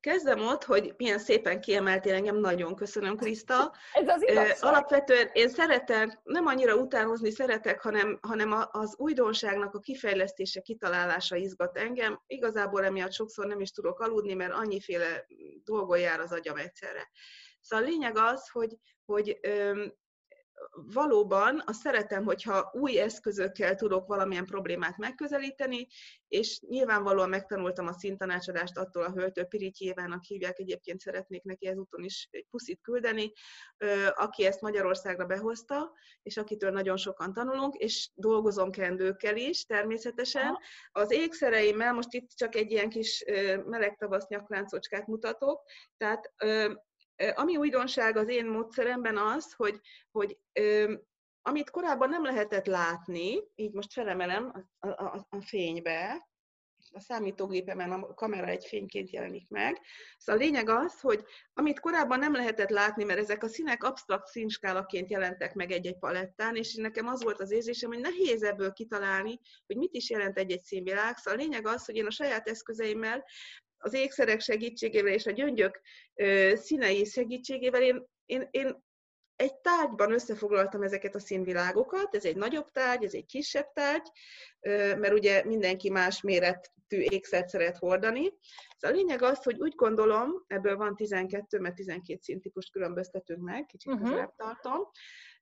kezdem 0.00 0.40
ott, 0.40 0.64
hogy 0.64 0.94
milyen 0.96 1.18
szépen 1.18 1.60
kiemeltél 1.60 2.14
engem, 2.14 2.36
nagyon 2.36 2.74
köszönöm, 2.74 3.16
Kriszta. 3.16 3.74
Ez 3.92 4.08
az 4.08 4.22
igazság. 4.22 4.56
Alapvetően 4.60 5.30
én 5.32 5.48
szeretek, 5.48 6.20
nem 6.22 6.46
annyira 6.46 6.76
utánozni 6.76 7.30
szeretek, 7.30 7.80
hanem, 7.80 8.18
hanem 8.22 8.54
az 8.70 8.94
újdonságnak 8.98 9.74
a 9.74 9.78
kifejlesztése, 9.78 10.60
kitalálása 10.60 11.36
izgat 11.36 11.78
engem. 11.78 12.20
Igazából 12.26 12.84
emiatt 12.84 13.12
sokszor 13.12 13.46
nem 13.46 13.60
is 13.60 13.70
tudok 13.70 14.00
aludni, 14.00 14.34
mert 14.34 14.52
annyiféle 14.52 15.26
dolgon 15.64 15.98
jár 15.98 16.20
az 16.20 16.32
agyam 16.32 16.56
egyszerre. 16.56 17.10
Szóval 17.60 17.84
a 17.84 17.88
lényeg 17.88 18.16
az, 18.16 18.48
hogy, 18.48 18.76
hogy 19.04 19.38
valóban 20.70 21.62
azt 21.66 21.80
szeretem, 21.80 22.24
hogyha 22.24 22.70
új 22.72 22.98
eszközökkel 22.98 23.74
tudok 23.74 24.06
valamilyen 24.06 24.46
problémát 24.46 24.96
megközelíteni, 24.96 25.86
és 26.28 26.60
nyilvánvalóan 26.60 27.28
megtanultam 27.28 27.86
a 27.86 27.92
szintanácsadást 27.92 28.78
attól 28.78 29.04
a 29.04 29.12
höltő 29.12 29.44
Piritjévának 29.44 30.24
hívják, 30.24 30.58
egyébként 30.58 31.00
szeretnék 31.00 31.42
neki 31.42 31.66
ezúton 31.66 32.04
is 32.04 32.28
egy 32.30 32.46
puszit 32.50 32.80
küldeni, 32.82 33.32
aki 34.14 34.46
ezt 34.46 34.60
Magyarországra 34.60 35.26
behozta, 35.26 35.92
és 36.22 36.36
akitől 36.36 36.70
nagyon 36.70 36.96
sokan 36.96 37.32
tanulunk, 37.32 37.74
és 37.74 38.10
dolgozom 38.14 38.70
kendőkkel 38.70 39.36
is 39.36 39.64
természetesen. 39.64 40.58
Az 40.92 41.10
ékszereimmel 41.10 41.92
most 41.92 42.12
itt 42.12 42.30
csak 42.30 42.54
egy 42.54 42.70
ilyen 42.70 42.88
kis 42.88 43.24
meleg 43.64 43.96
tavasz 43.96 44.26
nyakláncocskát 44.28 45.06
mutatok, 45.06 45.62
tehát 45.96 46.32
ami 47.34 47.56
újdonság 47.56 48.16
az 48.16 48.28
én 48.28 48.46
módszeremben 48.46 49.16
az, 49.16 49.52
hogy, 49.52 49.80
hogy 50.10 50.38
amit 51.42 51.70
korábban 51.70 52.08
nem 52.08 52.24
lehetett 52.24 52.66
látni, 52.66 53.42
így 53.54 53.72
most 53.72 53.92
felemelem 53.92 54.66
a, 54.78 54.88
a, 54.88 55.26
a 55.28 55.40
fénybe, 55.40 56.30
a 56.92 57.00
számítógépemen 57.00 57.92
a 57.92 58.14
kamera 58.14 58.46
egy 58.46 58.64
fényként 58.64 59.10
jelenik 59.10 59.48
meg. 59.48 59.80
Szóval 60.18 60.40
a 60.40 60.44
lényeg 60.44 60.68
az, 60.68 61.00
hogy 61.00 61.24
amit 61.54 61.80
korábban 61.80 62.18
nem 62.18 62.34
lehetett 62.34 62.68
látni, 62.68 63.04
mert 63.04 63.18
ezek 63.18 63.42
a 63.42 63.48
színek 63.48 63.84
absztrakt 63.84 64.26
színskálaként 64.26 65.10
jelentek 65.10 65.54
meg 65.54 65.70
egy-egy 65.70 65.98
palettán, 65.98 66.56
és 66.56 66.74
nekem 66.74 67.06
az 67.06 67.22
volt 67.22 67.40
az 67.40 67.50
érzésem, 67.50 67.90
hogy 67.90 68.00
nehéz 68.00 68.42
ebből 68.42 68.72
kitalálni, 68.72 69.40
hogy 69.66 69.76
mit 69.76 69.94
is 69.94 70.10
jelent 70.10 70.38
egy-egy 70.38 70.64
színvilág. 70.64 71.16
Szóval 71.16 71.40
a 71.40 71.42
lényeg 71.42 71.66
az, 71.66 71.84
hogy 71.84 71.96
én 71.96 72.06
a 72.06 72.10
saját 72.10 72.48
eszközeimmel 72.48 73.24
az 73.82 73.94
ékszerek 73.94 74.40
segítségével 74.40 75.12
és 75.12 75.26
a 75.26 75.30
gyöngyök 75.30 75.80
színei 76.54 77.04
segítségével 77.04 77.82
én, 77.82 78.06
én, 78.26 78.48
én 78.50 78.82
egy 79.36 79.54
tárgyban 79.54 80.12
összefoglaltam 80.12 80.82
ezeket 80.82 81.14
a 81.14 81.20
színvilágokat, 81.20 82.14
ez 82.14 82.24
egy 82.24 82.36
nagyobb 82.36 82.70
tárgy, 82.70 83.04
ez 83.04 83.14
egy 83.14 83.26
kisebb 83.26 83.72
tárgy, 83.72 84.10
mert 84.98 85.12
ugye 85.12 85.44
mindenki 85.44 85.90
más 85.90 86.20
méretű 86.20 86.98
ékszert 86.98 87.48
szeret 87.48 87.76
hordani. 87.76 88.32
Szóval 88.78 88.96
a 88.96 89.00
lényeg 89.00 89.22
az, 89.22 89.42
hogy 89.42 89.60
úgy 89.60 89.74
gondolom, 89.74 90.44
ebből 90.46 90.76
van 90.76 90.96
12, 90.96 91.58
mert 91.58 91.74
12 91.74 92.18
színtípust 92.22 92.72
különböztetünk 92.72 93.42
meg, 93.42 93.66
kicsit 93.66 93.92
uh-huh. 93.92 94.08
közelebb 94.08 94.34
tartom, 94.36 94.90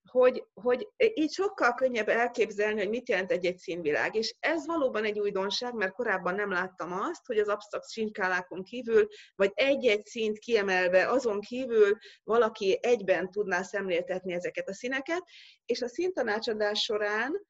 hogy, 0.09 0.45
hogy 0.55 0.89
így 1.15 1.33
sokkal 1.33 1.75
könnyebb 1.75 2.09
elképzelni, 2.09 2.81
hogy 2.81 2.89
mit 2.89 3.09
jelent 3.09 3.31
egy-egy 3.31 3.59
színvilág. 3.59 4.15
És 4.15 4.35
ez 4.41 4.67
valóban 4.67 5.05
egy 5.05 5.19
újdonság, 5.19 5.75
mert 5.75 5.93
korábban 5.93 6.35
nem 6.35 6.51
láttam 6.51 6.93
azt, 6.93 7.27
hogy 7.27 7.39
az 7.39 7.49
absztrakt 7.49 7.85
színkálákon 7.85 8.63
kívül, 8.63 9.07
vagy 9.35 9.51
egy-egy 9.55 10.05
színt 10.07 10.39
kiemelve 10.39 11.09
azon 11.09 11.41
kívül 11.41 11.97
valaki 12.23 12.79
egyben 12.83 13.31
tudná 13.31 13.63
szemléltetni 13.63 14.33
ezeket 14.33 14.69
a 14.69 14.75
színeket, 14.75 15.23
és 15.65 15.83
a 15.83 15.89
színtanácsadás 15.89 16.81
során 16.81 17.47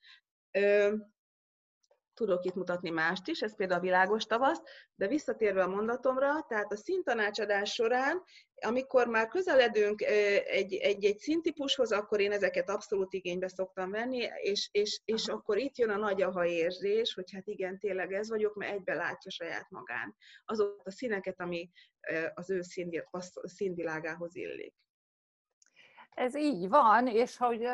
tudok 2.21 2.45
itt 2.45 2.55
mutatni 2.55 2.91
mást 2.91 3.29
is, 3.29 3.41
ez 3.41 3.57
például 3.57 3.81
a 3.81 3.83
világos 3.83 4.25
tavasz, 4.25 4.63
de 4.95 5.09
visszatérve 5.09 5.63
a 5.63 5.69
mondatomra, 5.69 6.45
tehát 6.49 6.73
a 6.73 6.77
szintanácsadás 6.77 7.73
során, 7.73 8.23
amikor 8.55 9.07
már 9.07 9.29
közeledünk 9.29 10.03
egy-egy 10.03 11.19
szintípushoz, 11.19 11.93
akkor 11.93 12.21
én 12.21 12.33
ezeket 12.33 12.71
abszolút 12.71 13.13
igénybe 13.13 13.49
szoktam 13.49 13.91
venni, 13.91 14.29
és, 14.43 14.69
és, 14.73 15.01
és 15.05 15.29
akkor 15.29 15.59
itt 15.59 15.77
jön 15.77 15.91
a 15.91 15.97
nagy 15.97 16.23
aha 16.23 16.47
érzés, 16.47 17.15
hogy 17.15 17.33
hát 17.33 17.47
igen, 17.47 17.79
tényleg 17.79 18.13
ez 18.13 18.29
vagyok, 18.29 18.55
mert 18.55 18.73
egybe 18.73 18.95
látja 18.95 19.31
saját 19.31 19.71
magán 19.71 20.15
azokat 20.45 20.87
a 20.87 20.91
színeket, 20.91 21.41
ami 21.41 21.71
az 22.35 22.51
ő 22.51 22.61
színvilágához 23.43 24.37
illik. 24.37 24.75
Ez 26.11 26.37
így 26.37 26.69
van, 26.69 27.07
és 27.07 27.37
hogy, 27.37 27.67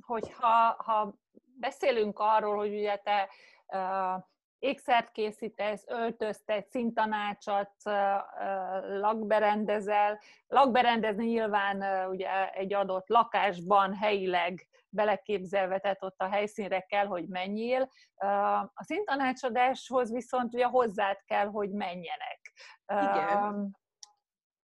hogyha 0.00 0.82
ha 0.84 1.20
beszélünk 1.62 2.18
arról, 2.18 2.56
hogy 2.56 2.74
ugye 2.74 2.96
te 2.96 3.28
uh, 3.66 4.22
ékszert 4.58 5.12
készítesz, 5.12 5.84
öltöztetsz, 5.86 6.70
szintanácsat, 6.70 7.72
lakberendezel. 8.88 10.20
Lakberendezni 10.46 11.24
nyilván 11.24 12.08
ugye 12.08 12.50
egy 12.50 12.74
adott 12.74 13.08
lakásban 13.08 13.94
helyileg 13.94 14.68
beleképzelve, 14.88 15.78
tehát 15.78 16.02
ott 16.02 16.20
a 16.20 16.28
helyszínre 16.28 16.80
kell, 16.80 17.06
hogy 17.06 17.28
menjél. 17.28 17.90
A 18.74 18.84
szintanácsadáshoz 18.84 20.12
viszont 20.12 20.54
ugye 20.54 20.66
hozzád 20.66 21.22
kell, 21.24 21.46
hogy 21.46 21.70
menjenek. 21.70 22.52
Igen. 22.86 23.76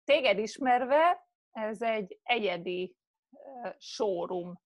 Téged 0.04 0.38
ismerve, 0.38 1.28
ez 1.52 1.82
egy 1.82 2.20
egyedi 2.24 2.96
showroom 3.78 4.60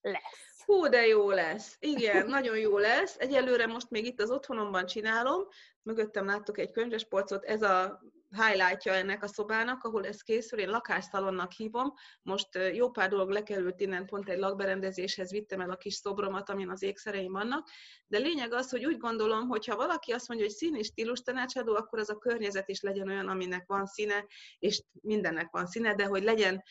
lesz. 0.00 0.47
Hú, 0.68 0.88
de 0.88 1.06
jó 1.06 1.30
lesz. 1.30 1.76
Igen, 1.80 2.26
nagyon 2.26 2.58
jó 2.58 2.78
lesz. 2.78 3.16
Egyelőre 3.18 3.66
most 3.66 3.90
még 3.90 4.04
itt 4.04 4.20
az 4.20 4.30
otthonomban 4.30 4.86
csinálom. 4.86 5.42
Mögöttem 5.82 6.26
láttok 6.26 6.58
egy 6.58 6.70
könyvespolcot. 6.70 7.44
Ez 7.44 7.62
a 7.62 8.00
highlightja 8.30 8.92
ennek 8.92 9.22
a 9.22 9.26
szobának, 9.26 9.84
ahol 9.84 10.06
ez 10.06 10.22
készül, 10.22 10.58
én 10.58 10.68
lakásszalonnak 10.68 11.52
hívom. 11.52 11.94
Most 12.22 12.48
jó 12.74 12.90
pár 12.90 13.08
dolog 13.08 13.30
lekerült 13.30 13.80
innen, 13.80 14.06
pont 14.06 14.28
egy 14.28 14.38
lakberendezéshez 14.38 15.30
vittem 15.30 15.60
el 15.60 15.70
a 15.70 15.76
kis 15.76 15.94
szobromat, 15.94 16.50
amin 16.50 16.70
az 16.70 16.82
ékszereim 16.82 17.32
vannak, 17.32 17.68
de 18.06 18.18
lényeg 18.18 18.52
az, 18.52 18.70
hogy 18.70 18.84
úgy 18.84 18.98
gondolom, 18.98 19.48
hogy 19.48 19.66
ha 19.66 19.76
valaki 19.76 20.12
azt 20.12 20.28
mondja, 20.28 20.46
hogy 20.46 20.56
szín 20.56 20.74
és 20.74 20.86
stílus 20.86 21.20
tanácsadó, 21.20 21.74
akkor 21.74 21.98
az 21.98 22.10
a 22.10 22.18
környezet 22.18 22.68
is 22.68 22.80
legyen 22.80 23.08
olyan, 23.08 23.28
aminek 23.28 23.64
van 23.66 23.86
színe, 23.86 24.26
és 24.58 24.82
mindennek 25.00 25.50
van 25.50 25.66
színe, 25.66 25.94
de 25.94 26.04
hogy 26.04 26.22
legyen 26.22 26.62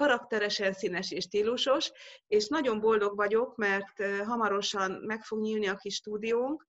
karakteresen 0.00 0.72
színes 0.72 1.10
és 1.10 1.24
stílusos, 1.24 1.92
és 2.26 2.48
nagyon 2.48 2.80
boldog 2.80 3.16
vagyok, 3.16 3.56
mert 3.56 4.04
hamarosan 4.24 4.90
meg 4.90 5.22
fog 5.22 5.40
nyílni 5.40 5.66
a 5.66 5.76
kis 5.76 5.94
stúdiónk, 5.94 6.68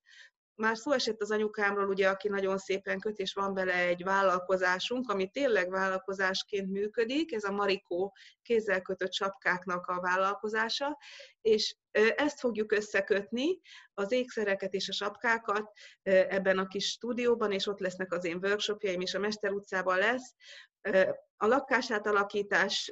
már 0.55 0.77
szó 0.77 0.91
esett 0.91 1.21
az 1.21 1.31
anyukámról, 1.31 1.87
ugye, 1.87 2.09
aki 2.09 2.27
nagyon 2.27 2.57
szépen 2.57 2.99
köt, 2.99 3.17
és 3.17 3.33
van 3.33 3.53
bele 3.53 3.73
egy 3.73 4.03
vállalkozásunk, 4.03 5.09
ami 5.09 5.29
tényleg 5.29 5.69
vállalkozásként 5.69 6.71
működik, 6.71 7.33
ez 7.33 7.43
a 7.43 7.51
Marikó 7.51 8.15
kézzel 8.41 8.81
kötött 8.81 9.13
sapkáknak 9.13 9.87
a 9.87 10.01
vállalkozása, 10.01 10.97
és 11.41 11.75
ezt 12.15 12.39
fogjuk 12.39 12.71
összekötni, 12.71 13.59
az 13.93 14.11
ékszereket 14.11 14.73
és 14.73 14.89
a 14.89 14.93
sapkákat 14.93 15.71
ebben 16.03 16.57
a 16.57 16.67
kis 16.67 16.85
stúdióban, 16.85 17.51
és 17.51 17.67
ott 17.67 17.79
lesznek 17.79 18.13
az 18.13 18.25
én 18.25 18.39
workshopjaim 18.41 19.01
is, 19.01 19.13
a 19.13 19.19
Mester 19.19 19.51
utcában 19.51 19.97
lesz, 19.97 20.35
a 21.41 21.47
lakásátalakítás 21.47 22.91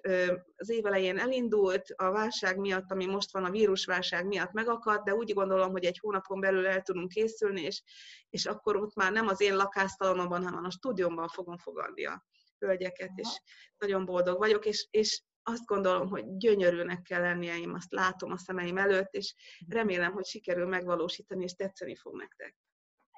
az 0.55 0.69
év 0.69 0.85
elején 0.85 1.17
elindult, 1.17 1.93
a 1.95 2.11
válság 2.11 2.57
miatt, 2.57 2.91
ami 2.91 3.05
most 3.05 3.31
van, 3.31 3.43
a 3.43 3.49
vírusválság 3.49 4.25
miatt 4.25 4.51
megakadt, 4.51 5.03
de 5.03 5.15
úgy 5.15 5.33
gondolom, 5.33 5.71
hogy 5.71 5.85
egy 5.85 5.99
hónapon 5.99 6.39
belül 6.39 6.67
el 6.67 6.81
tudunk 6.81 7.09
készülni, 7.09 7.61
és, 7.61 7.83
és 8.29 8.45
akkor 8.45 8.75
ott 8.75 8.95
már 8.95 9.11
nem 9.11 9.27
az 9.27 9.41
én 9.41 9.55
lakástalonomban, 9.55 10.43
hanem 10.43 10.63
a 10.63 10.71
stúdiómban 10.71 11.27
fogom 11.27 11.57
fogadni 11.57 12.05
a 12.05 12.25
hölgyeket, 12.59 13.11
és 13.15 13.41
nagyon 13.77 14.05
boldog 14.05 14.37
vagyok, 14.37 14.65
és, 14.65 14.87
és 14.91 15.21
azt 15.43 15.65
gondolom, 15.65 16.07
hogy 16.07 16.37
gyönyörűnek 16.37 17.01
kell 17.01 17.21
lennie, 17.21 17.57
én 17.57 17.69
azt 17.69 17.91
látom 17.91 18.31
a 18.31 18.37
szemeim 18.37 18.77
előtt, 18.77 19.13
és 19.13 19.35
remélem, 19.67 20.11
hogy 20.11 20.25
sikerül 20.25 20.67
megvalósítani, 20.67 21.43
és 21.43 21.53
tetszeni 21.53 21.95
fog 21.95 22.17
nektek 22.17 22.55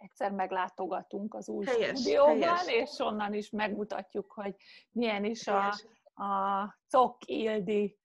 egyszer 0.01 0.31
meglátogatunk 0.31 1.33
az 1.33 1.49
új 1.49 1.65
helyes, 1.65 1.99
stúdióban, 1.99 2.41
helyes. 2.41 2.67
és 2.67 2.99
onnan 2.99 3.33
is 3.33 3.49
megmutatjuk, 3.49 4.31
hogy 4.31 4.55
milyen 4.91 5.25
is 5.25 5.47
a, 5.47 5.67
a 6.13 6.77
Cok 6.87 7.17
Ildi 7.25 7.99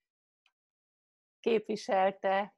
képviselte 1.40 2.54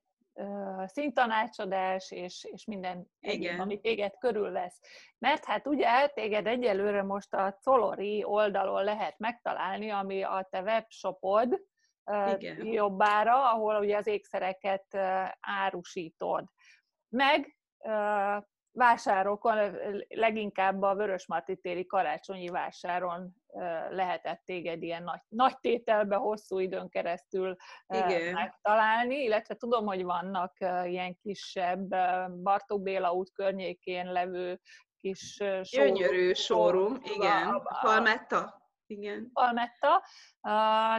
szintanácsadás, 0.85 2.11
és, 2.11 2.45
és 2.53 2.65
minden 2.65 3.11
egyéb, 3.21 3.61
ami 3.61 3.81
téged 3.81 4.19
körülvesz. 4.19 4.81
Mert 5.19 5.45
hát 5.45 5.67
ugye 5.67 6.09
téged 6.09 6.47
egyelőre 6.47 7.03
most 7.03 7.35
a 7.35 7.59
Colori 7.63 8.25
oldalon 8.25 8.85
lehet 8.85 9.19
megtalálni, 9.19 9.91
ami 9.91 10.23
a 10.23 10.47
te 10.51 10.63
webshopod, 10.63 11.61
uh, 12.05 12.73
jobbára, 12.73 13.51
ahol 13.51 13.81
ugye 13.81 13.97
az 13.97 14.07
ékszereket 14.07 14.95
árusítod. 15.41 16.45
Meg 17.09 17.57
vásárokon, 18.79 19.77
leginkább 20.09 20.83
a 20.83 20.95
Vörösmarty 20.95 21.53
téli 21.61 21.87
karácsonyi 21.87 22.49
vásáron 22.49 23.37
lehetett 23.91 24.43
téged 24.45 24.83
ilyen 24.83 25.03
nagy, 25.03 25.21
nagy 25.29 25.59
tételbe 25.61 26.17
hosszú 26.17 26.59
időn 26.59 26.89
keresztül 26.89 27.57
Igen. 27.87 28.33
megtalálni, 28.33 29.23
illetve 29.23 29.55
tudom, 29.55 29.87
hogy 29.87 30.05
vannak 30.05 30.57
ilyen 30.85 31.19
kisebb 31.23 31.89
Bartók 32.43 32.83
Béla 32.83 33.13
út 33.13 33.33
környékén 33.33 34.13
levő 34.13 34.61
kis 35.01 35.43
Gyönyörű 35.63 36.33
showroom, 36.33 37.01
igen. 37.03 37.63
Palmetta? 37.81 38.58
Igen. 38.91 39.31
Palmetta. 39.33 39.95
Uh, 39.97 40.01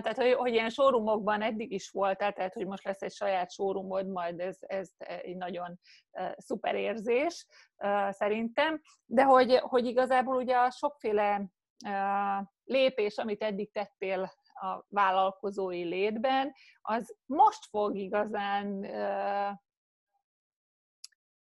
tehát, 0.01 0.15
hogy, 0.15 0.33
hogy 0.33 0.53
ilyen 0.53 0.69
showroomokban 0.69 1.41
eddig 1.41 1.71
is 1.71 1.89
voltál, 1.89 2.33
tehát, 2.33 2.53
hogy 2.53 2.65
most 2.65 2.83
lesz 2.83 3.01
egy 3.01 3.11
saját 3.11 3.51
showroomod, 3.51 4.07
majd 4.07 4.39
ez, 4.39 4.57
ez 4.59 4.91
egy 4.97 5.35
nagyon 5.35 5.79
uh, 6.11 6.31
szuper 6.37 6.75
érzés 6.75 7.45
uh, 7.77 8.11
szerintem, 8.11 8.81
de 9.05 9.23
hogy, 9.23 9.55
hogy 9.55 9.85
igazából 9.85 10.35
ugye 10.35 10.57
a 10.57 10.71
sokféle 10.71 11.51
uh, 11.85 12.47
lépés, 12.63 13.17
amit 13.17 13.43
eddig 13.43 13.71
tettél 13.71 14.31
a 14.53 14.85
vállalkozói 14.87 15.83
létben, 15.83 16.53
az 16.81 17.15
most 17.25 17.65
fog 17.65 17.95
igazán 17.97 18.67
uh, 18.67 19.57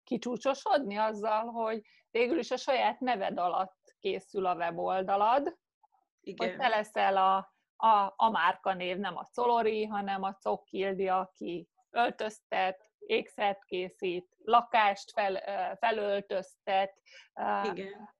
kicsúcsosodni 0.03 0.95
azzal, 0.95 1.45
hogy 1.45 1.81
végül 2.11 2.37
is 2.37 2.51
a 2.51 2.57
saját 2.57 2.99
neved 2.99 3.37
alatt 3.37 3.95
készül 3.99 4.45
a 4.45 4.55
weboldalad, 4.55 5.57
igen. 6.27 6.49
hogy 6.49 6.57
te 6.57 6.67
leszel 6.67 7.17
a, 7.17 7.53
a, 7.75 8.13
a 8.15 8.29
márka 8.29 8.73
név, 8.73 8.97
nem 8.97 9.17
a 9.17 9.29
Colori, 9.33 9.85
hanem 9.85 10.23
a 10.23 10.37
Cokkildi, 10.41 11.07
aki 11.07 11.69
öltöztet, 11.89 12.91
ékszert 12.99 13.63
készít, 13.63 14.35
lakást 14.37 15.11
fel, 15.11 15.41
felöltöztet. 15.75 16.93
Igen. 17.63 18.15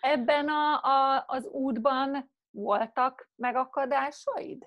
Ebben 0.00 0.48
a, 0.48 0.82
a, 0.82 1.24
az 1.26 1.46
útban 1.46 2.30
voltak 2.50 3.30
megakadásaid? 3.34 4.64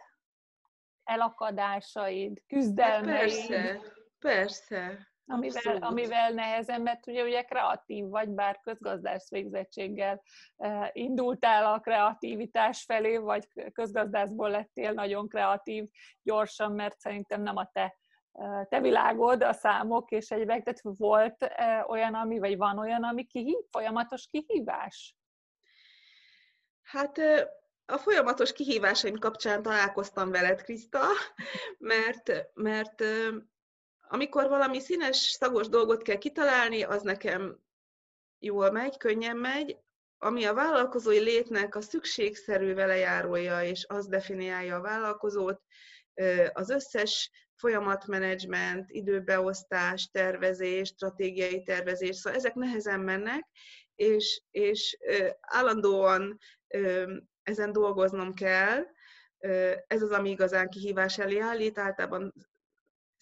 Elakadásaid, 1.04 2.44
küzdelmeid? 2.48 3.08
Hát 3.10 3.20
persze, 3.20 3.82
persze. 4.20 5.14
Amivel, 5.28 5.78
amivel 5.78 6.32
nehezen, 6.32 6.82
mert 6.82 7.08
ugye, 7.08 7.24
ugye 7.24 7.44
kreatív 7.44 8.08
vagy, 8.08 8.30
bár 8.30 8.60
közgazdász 8.60 9.30
végzettséggel 9.30 10.22
uh, 10.56 10.88
indultál 10.92 11.74
a 11.74 11.80
kreativitás 11.80 12.84
felé, 12.84 13.18
vagy 13.18 13.48
közgazdászból 13.74 14.50
lettél 14.50 14.92
nagyon 14.92 15.28
kreatív 15.28 15.86
gyorsan, 16.22 16.72
mert 16.72 17.00
szerintem 17.00 17.42
nem 17.42 17.58
a 17.58 17.70
te 17.74 17.98
uh, 18.32 18.68
te 18.68 18.82
világod, 18.82 19.44
a 19.44 19.54
számok 19.54 20.12
és 20.12 20.30
egyebek, 20.30 20.64
tehát 20.64 20.98
volt 20.98 21.44
uh, 21.44 21.90
olyan, 21.90 22.14
ami, 22.14 22.40
vagy 22.40 22.58
van 22.58 22.80
olyan, 22.80 23.04
ami 23.04 23.24
kihív, 23.24 23.60
folyamatos 23.72 24.28
kihívás? 24.32 25.16
Hát 26.82 27.18
a 27.86 27.98
folyamatos 27.98 28.54
kihívásaim 28.54 29.20
kapcsán 29.20 29.62
találkoztam 29.62 30.32
veled, 30.32 30.64
Kriszta, 30.64 31.02
mert, 31.78 32.32
mert 32.54 33.04
amikor 34.08 34.48
valami 34.48 34.80
színes, 34.80 35.18
szagos 35.18 35.68
dolgot 35.68 36.02
kell 36.02 36.18
kitalálni, 36.18 36.84
az 36.84 37.02
nekem 37.02 37.60
jól 38.40 38.72
megy, 38.72 38.98
könnyen 38.98 39.38
megy, 39.38 39.78
ami 40.18 40.44
a 40.46 40.54
vállalkozói 40.54 41.20
létnek 41.20 41.76
a 41.76 41.82
szükségszerű 41.82 42.74
velejárója, 42.74 43.64
és 43.64 43.86
az 43.88 44.08
definiálja 44.08 44.76
a 44.76 44.82
vállalkozót, 44.82 45.62
az 46.54 46.70
összes 46.70 47.32
folyamatmenedzsment, 47.56 48.92
időbeosztás, 48.92 50.10
tervezés, 50.12 50.88
stratégiai 50.88 51.64
tervezés, 51.64 52.16
szóval 52.16 52.40
ezek 52.40 52.54
nehezen 52.54 53.00
mennek, 53.00 53.48
és, 53.96 54.42
és 54.52 54.98
állandóan 55.42 56.40
ezen 57.44 57.72
dolgoznom 57.72 58.34
kell, 58.34 58.84
ez 59.88 60.02
az, 60.02 60.12
ami 60.12 60.30
igazán 60.30 60.70
kihívás 60.70 61.18
elé 61.20 61.40
állít, 61.40 61.78
általában 61.78 62.34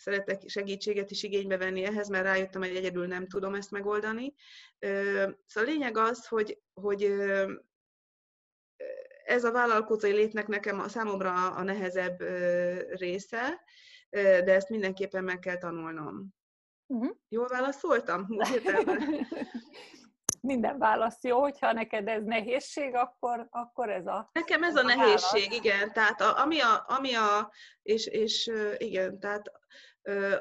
szeretek 0.04 0.50
segítséget 0.50 1.12
is 1.12 1.24
igénybe 1.24 1.58
venni 1.58 1.84
ehhez, 1.84 2.10
mert 2.10 2.24
rájöttem, 2.24 2.62
hogy 2.62 2.76
egyedül 2.76 3.08
nem 3.08 3.28
tudom 3.28 3.54
ezt 3.54 3.72
megoldani. 3.72 4.34
Szóval 4.80 5.36
a 5.54 5.62
lényeg 5.62 5.98
az, 5.98 6.28
hogy, 6.28 6.62
hogy 6.74 7.14
ez 9.26 9.44
a 9.44 9.52
vállalkozói 9.52 10.12
létnek 10.12 10.48
nekem 10.48 10.80
a 10.80 10.88
számomra 10.88 11.52
a 11.52 11.64
nehezebb 11.64 12.22
része, 12.90 13.64
de 14.10 14.54
ezt 14.54 14.70
mindenképpen 14.70 15.24
meg 15.24 15.40
kell 15.40 15.58
tanulnom. 15.58 16.28
Uh-huh. 16.88 17.16
Jól 17.30 17.48
válaszoltam? 17.48 18.28
Minden 20.42 20.78
válasz 20.78 21.24
jó, 21.24 21.40
hogyha 21.40 21.72
neked 21.72 22.08
ez 22.08 22.24
nehézség, 22.24 22.96
akkor, 22.96 23.48
akkor 23.50 23.90
ez 23.90 24.08
a 24.08 24.30
Nekem 24.34 24.64
ez 24.64 24.76
a, 24.76 24.80
a 24.80 24.84
nehézség, 24.84 25.50
válasz. 25.50 25.58
igen. 25.58 25.94
Tehát 25.94 26.22
a, 26.22 26.42
ami 26.42 26.60
a, 26.60 26.86
ami 26.88 27.14
a 27.14 27.52
és, 27.82 28.06
és 28.06 28.52
igen, 28.78 29.20
tehát 29.20 29.52
euh, 30.08 30.40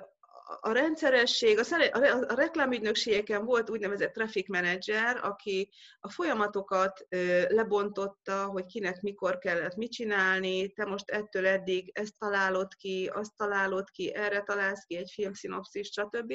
a 0.61 0.73
rendszeresség, 0.73 1.59
a, 1.59 1.95
a 2.29 2.35
reklámügynökségeken 2.35 3.45
volt 3.45 3.71
úgynevezett 3.71 4.13
traffic 4.13 4.49
manager, 4.49 5.21
aki 5.23 5.71
a 6.01 6.11
folyamatokat 6.11 7.07
lebontotta, 7.49 8.45
hogy 8.45 8.67
kinek 8.67 9.01
mikor 9.01 9.39
kellett 9.39 9.77
mit 9.77 9.93
csinálni, 9.93 10.73
te 10.73 10.85
most 10.85 11.11
ettől 11.11 11.47
eddig 11.47 11.91
ezt 11.95 12.19
találod 12.19 12.75
ki, 12.75 13.11
azt 13.15 13.37
találod 13.37 13.91
ki, 13.91 14.15
erre 14.15 14.43
találsz 14.43 14.85
ki 14.85 14.97
egy 14.97 15.11
filmszinopszis, 15.15 15.87
stb. 15.87 16.33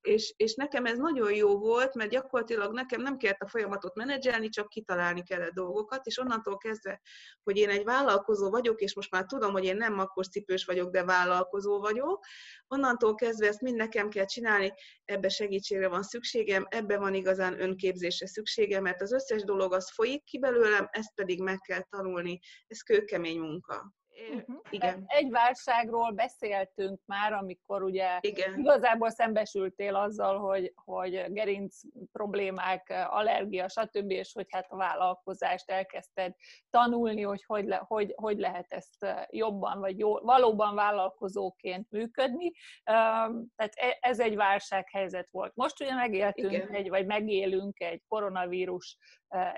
És, 0.00 0.34
és 0.36 0.54
nekem 0.54 0.86
ez 0.86 0.98
nagyon 0.98 1.34
jó 1.34 1.58
volt, 1.58 1.94
mert 1.94 2.10
gyakorlatilag 2.10 2.72
nekem 2.72 3.00
nem 3.00 3.16
kellett 3.16 3.40
a 3.40 3.48
folyamatot 3.48 3.94
menedzselni, 3.94 4.48
csak 4.48 4.68
kitalálni 4.68 5.22
kellett 5.22 5.54
dolgokat, 5.54 6.06
és 6.06 6.18
onnantól 6.18 6.56
kezdve, 6.56 7.00
hogy 7.42 7.56
én 7.56 7.68
egy 7.68 7.84
vállalkozó 7.84 8.50
vagyok, 8.50 8.80
és 8.80 8.94
most 8.94 9.10
már 9.10 9.24
tudom, 9.24 9.52
hogy 9.52 9.64
én 9.64 9.76
nem 9.76 9.94
makkos 9.94 10.28
cipős 10.28 10.64
vagyok, 10.64 10.90
de 10.90 11.04
vállalkozó 11.04 11.80
vagyok, 11.80 12.24
onnantól 12.68 13.14
kezdve 13.14 13.54
ezt 13.56 13.64
mind 13.64 13.76
nekem 13.76 14.08
kell 14.08 14.24
csinálni, 14.24 14.72
ebbe 15.04 15.28
segítségre 15.28 15.88
van 15.88 16.02
szükségem, 16.02 16.66
ebbe 16.68 16.98
van 16.98 17.14
igazán 17.14 17.60
önképzésre 17.60 18.26
szükségem, 18.26 18.82
mert 18.82 19.02
az 19.02 19.12
összes 19.12 19.42
dolog 19.42 19.72
az 19.72 19.90
folyik 19.90 20.24
ki 20.24 20.38
belőlem, 20.38 20.88
ezt 20.90 21.14
pedig 21.14 21.42
meg 21.42 21.58
kell 21.58 21.82
tanulni. 21.82 22.38
Ez 22.66 22.80
kőkemény 22.80 23.38
munka. 23.38 23.94
Uh-huh. 24.34 24.56
Igen. 24.70 25.04
Egy 25.06 25.30
válságról 25.30 26.10
beszéltünk 26.10 27.00
már, 27.04 27.32
amikor 27.32 27.82
ugye 27.82 28.18
Igen. 28.20 28.58
igazából 28.58 29.10
szembesültél 29.10 29.94
azzal, 29.94 30.38
hogy, 30.38 30.72
hogy 30.74 31.32
gerinc 31.32 31.80
problémák, 32.12 33.06
allergia, 33.08 33.68
stb., 33.68 34.10
és 34.10 34.32
hogy 34.32 34.46
hát 34.48 34.66
a 34.68 34.76
vállalkozást 34.76 35.70
elkezdted 35.70 36.34
tanulni, 36.70 37.22
hogy 37.22 37.44
hogy, 37.46 37.64
le, 37.64 37.82
hogy, 37.86 38.12
hogy 38.16 38.38
lehet 38.38 38.72
ezt 38.72 39.06
jobban, 39.30 39.78
vagy 39.78 39.98
jó, 39.98 40.18
valóban 40.18 40.74
vállalkozóként 40.74 41.90
működni. 41.90 42.52
Tehát 42.84 43.72
e, 43.74 43.96
ez 44.00 44.20
egy 44.20 44.36
válsághelyzet 44.36 45.28
volt. 45.30 45.54
Most 45.54 45.80
ugye 45.80 45.94
megéltünk 45.94 46.52
Igen. 46.52 46.68
egy, 46.68 46.88
vagy 46.88 47.06
megélünk 47.06 47.80
egy 47.80 48.02
koronavírus 48.08 48.98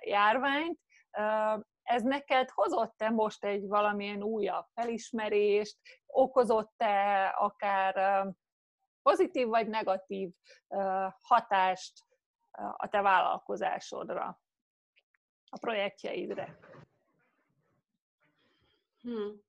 járványt, 0.00 0.78
ez 1.88 2.02
neked 2.02 2.50
hozott-e 2.50 3.10
most 3.10 3.44
egy 3.44 3.66
valamilyen 3.66 4.22
újabb 4.22 4.66
felismerést, 4.74 5.76
okozott-e 6.06 7.26
akár 7.38 8.26
pozitív 9.02 9.46
vagy 9.46 9.68
negatív 9.68 10.30
hatást 11.20 12.04
a 12.76 12.88
te 12.88 13.00
vállalkozásodra, 13.00 14.40
a 15.50 15.58
projektjeidre? 15.58 16.58
Hmm. 19.00 19.42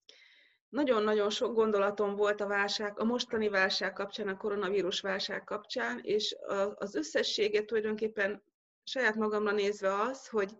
Nagyon-nagyon 0.69 1.29
sok 1.29 1.53
gondolatom 1.53 2.15
volt 2.15 2.41
a 2.41 2.47
válság, 2.47 2.99
a 2.99 3.03
mostani 3.03 3.49
válság 3.49 3.93
kapcsán, 3.93 4.27
a 4.27 4.37
koronavírus 4.37 5.01
válság 5.01 5.43
kapcsán, 5.43 5.99
és 6.03 6.35
az 6.75 6.95
összességet 6.95 7.65
tulajdonképpen 7.65 8.43
saját 8.83 9.15
magamra 9.15 9.51
nézve 9.51 9.93
az, 9.93 10.27
hogy, 10.27 10.57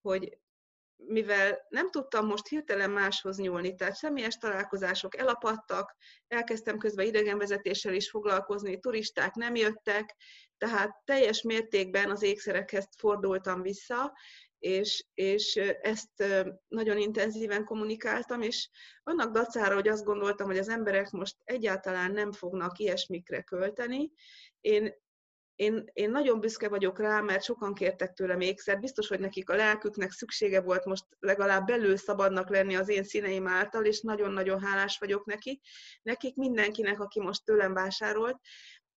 hogy 0.00 0.40
mivel 1.06 1.66
nem 1.68 1.90
tudtam 1.90 2.26
most 2.26 2.46
hirtelen 2.46 2.90
máshoz 2.90 3.36
nyúlni, 3.36 3.74
tehát 3.74 3.94
személyes 3.94 4.36
találkozások 4.36 5.16
elapadtak, 5.16 5.96
elkezdtem 6.28 6.78
közben 6.78 7.06
idegenvezetéssel 7.06 7.94
is 7.94 8.10
foglalkozni, 8.10 8.78
turisták 8.78 9.34
nem 9.34 9.54
jöttek, 9.54 10.16
tehát 10.58 11.02
teljes 11.04 11.42
mértékben 11.42 12.10
az 12.10 12.22
ékszerekhez 12.22 12.88
fordultam 12.98 13.62
vissza, 13.62 14.12
és, 14.58 15.04
és 15.14 15.56
ezt 15.80 16.24
nagyon 16.68 16.98
intenzíven 16.98 17.64
kommunikáltam, 17.64 18.42
és 18.42 18.68
annak 19.02 19.32
dacára, 19.32 19.74
hogy 19.74 19.88
azt 19.88 20.04
gondoltam, 20.04 20.46
hogy 20.46 20.58
az 20.58 20.68
emberek 20.68 21.10
most 21.10 21.36
egyáltalán 21.44 22.12
nem 22.12 22.32
fognak 22.32 22.78
ilyesmikre 22.78 23.42
költeni, 23.42 24.12
én 24.60 24.94
én, 25.62 25.84
én 25.92 26.10
nagyon 26.10 26.40
büszke 26.40 26.68
vagyok 26.68 26.98
rá, 26.98 27.20
mert 27.20 27.42
sokan 27.44 27.74
kértek 27.74 28.12
tőlem 28.12 28.40
ékszer. 28.40 28.80
Biztos, 28.80 29.08
hogy 29.08 29.20
nekik 29.20 29.50
a 29.50 29.54
lelküknek 29.54 30.10
szüksége 30.10 30.60
volt 30.60 30.84
most 30.84 31.04
legalább 31.18 31.66
belül 31.66 31.96
szabadnak 31.96 32.48
lenni 32.48 32.76
az 32.76 32.88
én 32.88 33.04
színeim 33.04 33.46
által, 33.46 33.84
és 33.84 34.00
nagyon-nagyon 34.00 34.60
hálás 34.60 34.98
vagyok 34.98 35.24
neki. 35.24 35.60
Nekik 36.02 36.36
mindenkinek, 36.36 37.00
aki 37.00 37.20
most 37.20 37.44
tőlem 37.44 37.72
vásárolt, 37.72 38.36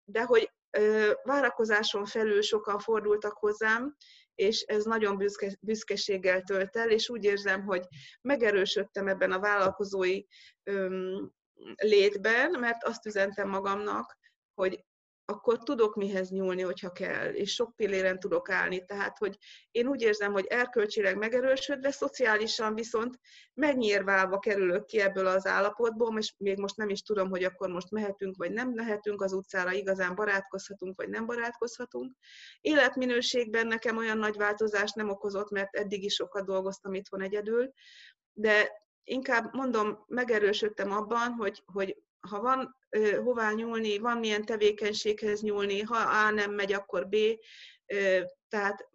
de 0.04 0.22
hogy 0.22 0.52
ö, 0.70 1.12
várakozáson 1.22 2.04
felül 2.04 2.42
sokan 2.42 2.78
fordultak 2.78 3.32
hozzám, 3.32 3.96
és 4.34 4.60
ez 4.60 4.84
nagyon 4.84 5.16
büszke, 5.16 5.56
büszkeséggel 5.60 6.42
tölt 6.42 6.76
el, 6.76 6.90
és 6.90 7.08
úgy 7.08 7.24
érzem, 7.24 7.64
hogy 7.64 7.82
megerősödtem 8.20 9.08
ebben 9.08 9.32
a 9.32 9.40
vállalkozói 9.40 10.22
öm, 10.62 11.32
létben, 11.76 12.50
mert 12.60 12.84
azt 12.84 13.06
üzentem 13.06 13.48
magamnak, 13.48 14.18
hogy 14.54 14.84
akkor 15.26 15.58
tudok 15.58 15.94
mihez 15.94 16.30
nyúlni, 16.30 16.62
hogyha 16.62 16.92
kell, 16.92 17.32
és 17.32 17.52
sok 17.54 17.76
pilléren 17.76 18.18
tudok 18.18 18.50
állni. 18.50 18.84
Tehát, 18.84 19.18
hogy 19.18 19.38
én 19.70 19.86
úgy 19.86 20.02
érzem, 20.02 20.32
hogy 20.32 20.46
erkölcsileg 20.46 21.16
megerősödve, 21.16 21.90
szociálisan 21.90 22.74
viszont 22.74 23.18
megnyírválva 23.54 24.38
kerülök 24.38 24.84
ki 24.84 25.00
ebből 25.00 25.26
az 25.26 25.46
állapotból, 25.46 26.18
és 26.18 26.34
még 26.38 26.58
most 26.58 26.76
nem 26.76 26.88
is 26.88 27.02
tudom, 27.02 27.30
hogy 27.30 27.44
akkor 27.44 27.68
most 27.68 27.90
mehetünk, 27.90 28.36
vagy 28.36 28.52
nem 28.52 28.70
mehetünk 28.70 29.22
az 29.22 29.32
utcára, 29.32 29.72
igazán 29.72 30.14
barátkozhatunk, 30.14 30.96
vagy 30.96 31.08
nem 31.08 31.26
barátkozhatunk. 31.26 32.14
Életminőségben 32.60 33.66
nekem 33.66 33.96
olyan 33.96 34.18
nagy 34.18 34.36
változást 34.36 34.94
nem 34.94 35.08
okozott, 35.08 35.50
mert 35.50 35.74
eddig 35.76 36.04
is 36.04 36.14
sokat 36.14 36.44
dolgoztam 36.44 36.94
itthon 36.94 37.20
egyedül, 37.20 37.72
de 38.32 38.82
inkább 39.04 39.54
mondom, 39.54 40.04
megerősödtem 40.06 40.92
abban, 40.92 41.32
hogy, 41.32 41.62
hogy 41.66 41.96
ha 42.28 42.40
van 42.40 42.76
hová 43.24 43.52
nyúlni, 43.52 43.98
van 43.98 44.18
milyen 44.18 44.44
tevékenységhez 44.44 45.40
nyúlni, 45.40 45.80
ha 45.80 45.96
A 45.96 46.30
nem 46.30 46.52
megy, 46.52 46.72
akkor 46.72 47.08
B, 47.08 47.16
tehát 48.48 48.88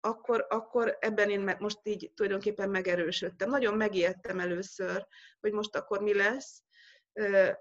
akkor, 0.00 0.46
akkor 0.48 0.96
ebben 1.00 1.30
én 1.30 1.56
most 1.58 1.78
így 1.82 2.12
tulajdonképpen 2.14 2.70
megerősödtem. 2.70 3.50
Nagyon 3.50 3.74
megijedtem 3.76 4.40
először, 4.40 5.06
hogy 5.40 5.52
most 5.52 5.76
akkor 5.76 6.00
mi 6.00 6.14
lesz, 6.14 6.62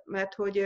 mert 0.04 0.34
hogy 0.34 0.66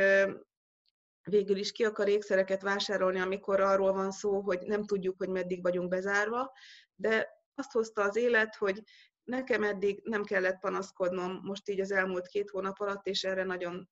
végül 1.23 1.57
is 1.57 1.71
ki 1.71 1.85
akar 1.85 2.07
ékszereket 2.07 2.61
vásárolni, 2.61 3.19
amikor 3.19 3.59
arról 3.59 3.93
van 3.93 4.11
szó, 4.11 4.39
hogy 4.39 4.59
nem 4.61 4.85
tudjuk, 4.85 5.17
hogy 5.17 5.29
meddig 5.29 5.61
vagyunk 5.61 5.89
bezárva, 5.89 6.51
de 6.95 7.29
azt 7.55 7.71
hozta 7.71 8.01
az 8.01 8.15
élet, 8.15 8.55
hogy 8.55 8.83
nekem 9.23 9.63
eddig 9.63 10.01
nem 10.03 10.23
kellett 10.23 10.59
panaszkodnom 10.59 11.39
most 11.43 11.69
így 11.69 11.79
az 11.79 11.91
elmúlt 11.91 12.27
két 12.27 12.49
hónap 12.49 12.79
alatt, 12.79 13.07
és 13.07 13.23
erre 13.23 13.43
nagyon 13.43 13.89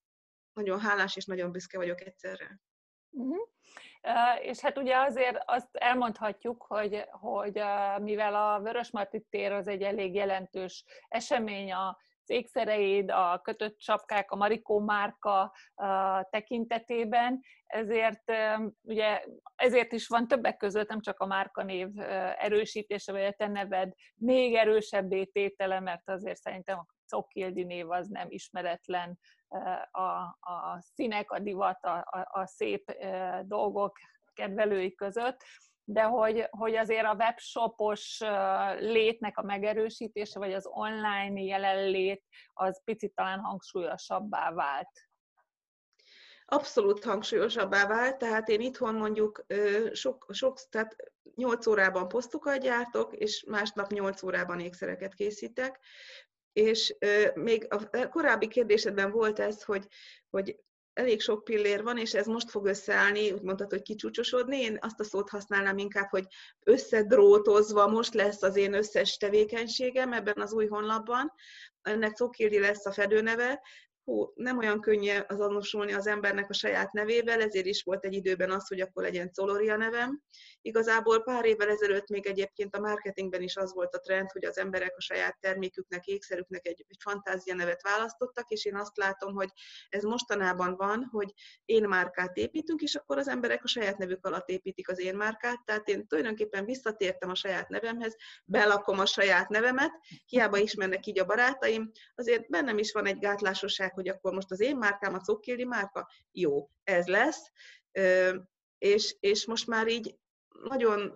nagyon 0.56 0.80
hálás 0.80 1.16
és 1.16 1.26
nagyon 1.26 1.52
büszke 1.52 1.78
vagyok 1.78 2.02
egyszerre. 2.02 2.60
Uh-huh. 3.10 3.38
Uh, 4.02 4.46
és 4.46 4.60
hát 4.60 4.78
ugye 4.78 4.98
azért 4.98 5.38
azt 5.46 5.76
elmondhatjuk, 5.76 6.66
hogy, 6.68 7.06
hogy 7.10 7.60
uh, 7.60 8.00
mivel 8.00 8.36
a 8.36 8.62
Vörösmarty 8.62 9.18
tér 9.30 9.52
az 9.52 9.68
egy 9.68 9.82
elég 9.82 10.16
jelentős 10.16 10.84
esemény 11.08 11.72
a 11.72 11.98
az 12.28 12.36
ékszereid, 12.36 13.12
a 13.12 13.40
kötött 13.44 13.80
sapkák, 13.80 14.32
a 14.32 14.36
Marikó 14.36 14.80
márka 14.80 15.54
tekintetében, 16.30 17.42
ezért 17.66 18.32
ugye 18.82 19.24
ezért 19.56 19.92
is 19.92 20.08
van 20.08 20.28
többek 20.28 20.58
között 20.58 20.90
nem 20.90 21.02
csak 21.02 21.20
a 21.20 21.26
márkanév 21.26 21.88
erősítése, 22.38 23.12
vagy 23.12 23.24
a 23.24 23.32
te 23.32 23.48
neved 23.48 23.94
még 24.16 24.56
erősebbé 24.56 25.26
tétele, 25.26 25.80
mert 25.80 26.10
azért 26.10 26.38
szerintem 26.38 26.78
a 26.78 26.86
Cokildi 27.08 27.64
név 27.64 27.92
az 27.92 28.08
nem 28.08 28.28
ismeretlen 28.30 29.20
a, 29.92 30.08
a 30.40 30.82
színek, 30.94 31.32
a 31.32 31.40
divat, 31.40 31.84
a, 31.84 31.98
a, 31.98 32.40
a 32.40 32.46
szép 32.48 32.92
dolgok 33.44 33.98
kedvelői 34.34 34.96
között, 34.96 35.44
de 35.84 36.04
hogy, 36.04 36.48
hogy 36.50 36.76
azért 36.76 37.06
a 37.06 37.16
webshopos 37.16 38.20
létnek 38.80 39.38
a 39.38 39.44
megerősítése, 39.44 40.40
vagy 40.40 40.54
az 40.54 40.68
online 40.68 41.42
jelenlét 41.42 42.24
az 42.54 42.82
picit 42.84 43.14
talán 43.16 43.40
hangsúlyosabbá 43.40 44.52
vált. 44.52 44.90
Abszolút 46.46 47.04
hangsúlyosabbá 47.04 47.88
vált, 47.88 48.18
tehát 48.18 48.48
én 48.50 48.62
itthon 48.62 48.96
mondjuk 48.96 49.46
sok, 49.92 50.26
sok 50.30 50.60
tehát 50.70 50.96
8 51.36 51.68
órában 51.68 52.08
posztokat 52.08 52.58
gyártok, 52.58 53.16
és 53.16 53.46
másnap 53.48 53.92
8 53.92 54.24
órában 54.24 54.60
ékszereket 54.60 55.14
készítek, 55.14 55.80
és 56.56 56.96
még 57.34 57.68
a 57.70 58.10
korábbi 58.10 58.48
kérdésedben 58.48 59.12
volt 59.12 59.40
ez, 59.40 59.64
hogy, 59.64 59.88
hogy 60.30 60.60
elég 60.94 61.22
sok 61.22 61.44
pillér 61.44 61.84
van, 61.84 61.98
és 61.98 62.14
ez 62.14 62.26
most 62.26 62.50
fog 62.50 62.66
összeállni, 62.66 63.32
úgy 63.32 63.42
mondtad, 63.42 63.70
hogy 63.70 63.82
kicsúcsosodni. 63.82 64.58
Én 64.58 64.78
azt 64.82 65.00
a 65.00 65.04
szót 65.04 65.30
használnám 65.30 65.78
inkább, 65.78 66.10
hogy 66.10 66.26
összedrótozva 66.64 67.88
most 67.88 68.14
lesz 68.14 68.42
az 68.42 68.56
én 68.56 68.74
összes 68.74 69.18
tevékenységem 69.18 70.14
ebben 70.14 70.42
az 70.42 70.54
új 70.54 70.68
honlapban. 70.68 71.34
Ennek 71.82 72.16
Cokildi 72.16 72.60
lesz 72.60 72.86
a 72.86 72.92
fedőneve, 72.92 73.62
hú, 74.06 74.32
nem 74.36 74.58
olyan 74.58 74.82
könnyű 74.82 75.18
azonosulni 75.28 75.94
az 75.94 76.08
embernek 76.08 76.50
a 76.50 76.54
saját 76.54 76.92
nevével, 76.92 77.42
ezért 77.42 77.66
is 77.66 77.84
volt 77.84 78.06
egy 78.06 78.14
időben 78.14 78.52
az, 78.52 78.68
hogy 78.68 78.82
akkor 78.82 79.04
legyen 79.04 79.32
Coloria 79.34 79.78
nevem. 79.78 80.22
Igazából 80.62 81.24
pár 81.24 81.46
évvel 81.46 81.70
ezelőtt 81.70 82.10
még 82.10 82.26
egyébként 82.26 82.76
a 82.76 82.80
marketingben 82.80 83.42
is 83.42 83.56
az 83.56 83.74
volt 83.74 83.96
a 83.96 84.00
trend, 84.00 84.32
hogy 84.32 84.46
az 84.46 84.58
emberek 84.58 84.94
a 84.98 85.02
saját 85.02 85.38
terméküknek, 85.40 86.06
ékszerüknek 86.06 86.68
egy, 86.68 86.86
egy 86.88 86.98
fantázia 87.00 87.56
nevet 87.56 87.82
választottak, 87.82 88.50
és 88.50 88.66
én 88.66 88.76
azt 88.76 88.98
látom, 88.98 89.34
hogy 89.34 89.50
ez 89.90 90.04
mostanában 90.04 90.76
van, 90.76 91.08
hogy 91.12 91.34
én 91.66 91.88
márkát 91.88 92.38
építünk, 92.38 92.82
és 92.82 92.96
akkor 92.96 93.18
az 93.18 93.28
emberek 93.28 93.64
a 93.64 93.68
saját 93.68 93.98
nevük 93.98 94.26
alatt 94.26 94.50
építik 94.50 94.90
az 94.90 95.00
én 95.00 95.16
márkát, 95.16 95.66
tehát 95.66 95.88
én 95.88 96.08
tulajdonképpen 96.08 96.66
visszatértem 96.66 97.30
a 97.30 97.36
saját 97.36 97.70
nevemhez, 97.70 98.16
belakom 98.46 99.00
a 99.00 99.06
saját 99.06 99.50
nevemet, 99.50 99.92
hiába 100.26 100.58
ismernek 100.58 101.06
így 101.06 101.20
a 101.20 101.26
barátaim, 101.26 101.92
azért 102.16 102.50
bennem 102.50 102.78
is 102.78 102.92
van 102.92 103.06
egy 103.06 103.20
gátlásosság, 103.20 103.94
hogy 103.96 104.08
akkor 104.08 104.34
most 104.34 104.52
az 104.52 104.60
én 104.60 104.78
márkám 104.78 105.14
a 105.14 105.20
Cokkéli 105.20 105.64
márka, 105.64 106.10
jó, 106.32 106.70
ez 106.84 107.08
lesz, 107.08 107.52
és, 108.78 109.16
és 109.20 109.46
most 109.46 109.68
már 109.68 109.88
így 109.88 110.16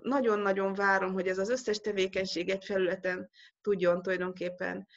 nagyon-nagyon 0.01 0.73
várom, 0.73 1.13
hogy 1.13 1.27
ez 1.27 1.37
az 1.37 1.49
összes 1.49 1.77
tevékenység 1.77 2.49
egy 2.49 2.65
felületen 2.65 3.29
tudjon 3.61 4.01
tulajdonképpen 4.01 4.87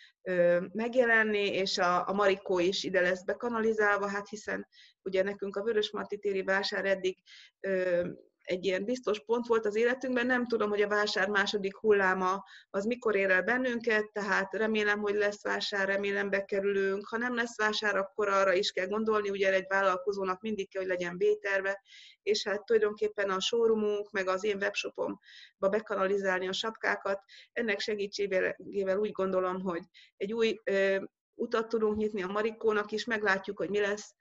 megjelenni, 0.73 1.47
és 1.47 1.79
a, 1.79 2.09
a 2.09 2.13
Marikó 2.13 2.59
is 2.59 2.85
ide 2.85 3.01
lesz 3.01 3.25
bekanalizálva, 3.25 4.09
hát 4.09 4.29
hiszen 4.29 4.69
ugye 5.03 5.23
nekünk 5.23 5.57
a 5.57 5.63
Vörös 5.63 5.91
Marti 5.91 6.19
téri 6.19 6.43
vásár 6.43 6.85
eddig 6.85 7.19
egy 8.43 8.65
ilyen 8.65 8.85
biztos 8.85 9.21
pont 9.25 9.47
volt 9.47 9.67
az 9.67 9.77
életünkben, 9.77 10.27
nem 10.27 10.47
tudom, 10.47 10.69
hogy 10.69 10.83
a 10.83 10.89
vásár 10.89 11.29
második 11.29 11.77
hulláma 11.77 12.45
az 12.71 12.85
mikor 12.85 13.17
ér 13.17 13.31
el 13.31 13.43
bennünket, 13.43 14.13
tehát 14.13 14.55
remélem, 14.55 15.01
hogy 15.01 15.15
lesz 15.15 15.43
vásár, 15.43 15.89
remélem 15.89 16.31
bekerülünk. 16.31 17.07
Ha 17.09 17.17
nem 17.17 17.35
lesz 17.35 17.57
vásár, 17.57 17.97
akkor 17.97 18.29
arra 18.29 18.53
is 18.53 18.71
kell 18.71 18.87
gondolni, 18.87 19.31
ugye 19.31 19.53
egy 19.53 19.67
vállalkozónak 19.69 20.41
mindig 20.41 20.71
kell, 20.71 20.83
hogy 20.83 20.91
legyen 20.91 21.17
B-terve, 21.17 21.83
és 22.23 22.47
hát 22.47 22.65
tulajdonképpen 22.65 23.31
a 23.31 23.41
showroomunk, 23.41 24.11
meg 24.11 24.29
az 24.29 24.45
én 24.45 24.57
webshopomba 24.57 25.19
bekanalizálni 25.71 26.49
a 26.49 26.53
sapkákat, 26.53 27.21
ennek 27.53 27.81
segítségével 27.81 28.99
úgy 28.99 29.13
gondolom, 29.13 29.61
hogy 29.61 29.83
egy 30.17 30.33
új 30.33 30.61
ö, 30.65 30.97
utat 31.35 31.69
tudunk 31.69 31.97
nyitni 31.97 32.23
a 32.23 32.27
Marikónak 32.27 32.93
is, 32.93 33.05
meglátjuk, 33.05 33.59
hogy 33.59 33.71
mi 33.71 33.81
lesz, 33.81 34.15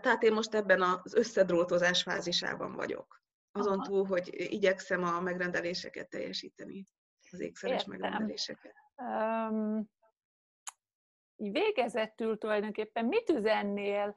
tehát 0.00 0.22
én 0.22 0.32
most 0.32 0.54
ebben 0.54 0.82
az 0.82 1.14
összedrótozás 1.14 2.02
fázisában 2.02 2.72
vagyok. 2.72 3.22
Azon 3.52 3.78
Aha. 3.78 3.86
túl, 3.86 4.04
hogy 4.04 4.30
igyekszem 4.52 5.04
a 5.04 5.20
megrendeléseket 5.20 6.08
teljesíteni, 6.08 6.84
az 7.30 7.40
ékszeres 7.40 7.82
Értem. 7.82 7.98
megrendeléseket. 7.98 8.74
Um, 8.96 9.90
végezetül 11.36 12.38
tulajdonképpen 12.38 13.04
mit 13.04 13.28
üzennél 13.28 14.16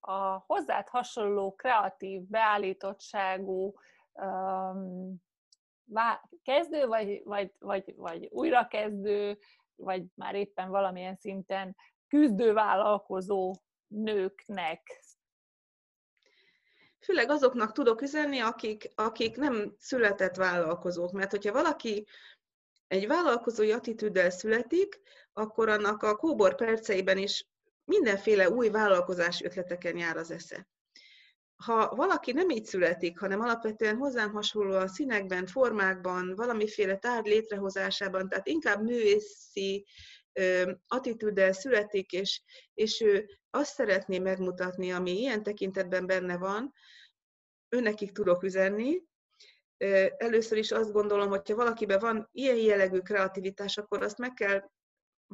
a 0.00 0.44
hozzád 0.46 0.88
hasonló 0.88 1.54
kreatív, 1.54 2.22
beállítottságú 2.22 3.74
um, 4.12 5.16
kezdő, 6.42 6.86
vagy, 6.86 7.22
vagy, 7.24 7.52
vagy, 7.58 7.94
vagy 7.96 8.28
újrakezdő, 8.30 9.38
vagy 9.76 10.04
már 10.14 10.34
éppen 10.34 10.70
valamilyen 10.70 11.16
szinten 11.16 11.76
küzdő 12.08 12.52
vállalkozó 12.52 13.54
nőknek? 13.90 15.02
Főleg 17.00 17.30
azoknak 17.30 17.72
tudok 17.72 18.02
üzenni, 18.02 18.38
akik, 18.38 18.90
akik 18.94 19.36
nem 19.36 19.74
született 19.78 20.36
vállalkozók, 20.36 21.12
mert 21.12 21.30
hogyha 21.30 21.52
valaki 21.52 22.06
egy 22.88 23.06
vállalkozói 23.06 23.72
attitűddel 23.72 24.30
születik, 24.30 25.00
akkor 25.32 25.68
annak 25.68 26.02
a 26.02 26.16
kóbor 26.16 26.54
perceiben 26.54 27.18
is 27.18 27.46
mindenféle 27.84 28.50
új 28.50 28.68
vállalkozás 28.68 29.42
ötleteken 29.42 29.96
jár 29.96 30.16
az 30.16 30.30
esze. 30.30 30.68
Ha 31.56 31.94
valaki 31.94 32.32
nem 32.32 32.50
így 32.50 32.64
születik, 32.64 33.18
hanem 33.18 33.40
alapvetően 33.40 33.96
hozzám 33.96 34.32
hasonlóan 34.32 34.88
színekben, 34.88 35.46
formákban, 35.46 36.34
valamiféle 36.34 36.96
tárgy 36.96 37.26
létrehozásában, 37.26 38.28
tehát 38.28 38.46
inkább 38.46 38.82
művészi 38.82 39.86
attitűddel 40.86 41.52
születik, 41.52 42.12
és, 42.12 42.42
és 42.74 43.00
ő 43.00 43.38
azt 43.50 43.74
szeretné 43.74 44.18
megmutatni, 44.18 44.92
ami 44.92 45.18
ilyen 45.18 45.42
tekintetben 45.42 46.06
benne 46.06 46.36
van, 46.36 46.72
őnekik 47.68 48.12
tudok 48.12 48.42
üzenni. 48.42 49.02
Először 50.16 50.58
is 50.58 50.70
azt 50.70 50.92
gondolom, 50.92 51.28
hogy 51.28 51.48
ha 51.48 51.54
valakiben 51.54 51.98
van 51.98 52.28
ilyen 52.32 52.56
jellegű 52.56 52.98
kreativitás, 52.98 53.78
akkor 53.78 54.02
azt 54.02 54.18
meg 54.18 54.32
kell 54.32 54.70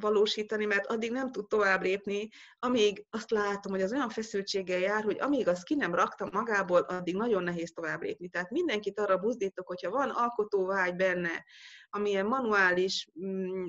valósítani, 0.01 0.65
mert 0.65 0.85
addig 0.85 1.11
nem 1.11 1.31
tud 1.31 1.47
tovább 1.47 1.81
lépni, 1.81 2.29
amíg 2.59 3.05
azt 3.09 3.31
látom, 3.31 3.71
hogy 3.71 3.81
az 3.81 3.91
olyan 3.91 4.09
feszültséggel 4.09 4.79
jár, 4.79 5.03
hogy 5.03 5.19
amíg 5.19 5.47
azt 5.47 5.63
ki 5.63 5.75
nem 5.75 5.95
rakta 5.95 6.29
magából, 6.31 6.79
addig 6.79 7.15
nagyon 7.15 7.43
nehéz 7.43 7.71
tovább 7.71 8.01
lépni. 8.01 8.29
Tehát 8.29 8.49
mindenkit 8.49 8.99
arra 8.99 9.17
buzdítok, 9.17 9.67
hogyha 9.67 9.89
van 9.89 10.09
alkotóvágy 10.09 10.95
benne, 10.95 11.45
amilyen 11.89 12.25
manuális 12.25 13.07
mm, 13.25 13.67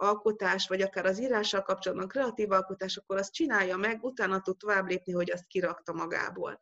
alkotás, 0.00 0.68
vagy 0.68 0.82
akár 0.82 1.06
az 1.06 1.20
írással 1.20 1.62
kapcsolatban 1.62 2.08
kreatív 2.08 2.50
alkotás, 2.50 2.96
akkor 2.96 3.16
azt 3.16 3.32
csinálja 3.32 3.76
meg, 3.76 4.04
utána 4.04 4.40
tud 4.40 4.56
tovább 4.56 4.88
lépni, 4.88 5.12
hogy 5.12 5.30
azt 5.30 5.46
kirakta 5.46 5.92
magából. 5.92 6.60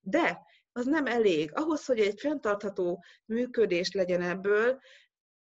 De 0.00 0.40
az 0.72 0.86
nem 0.86 1.06
elég. 1.06 1.50
Ahhoz, 1.54 1.84
hogy 1.84 1.98
egy 1.98 2.20
fenntartható 2.20 3.04
működés 3.24 3.92
legyen 3.92 4.22
ebből, 4.22 4.80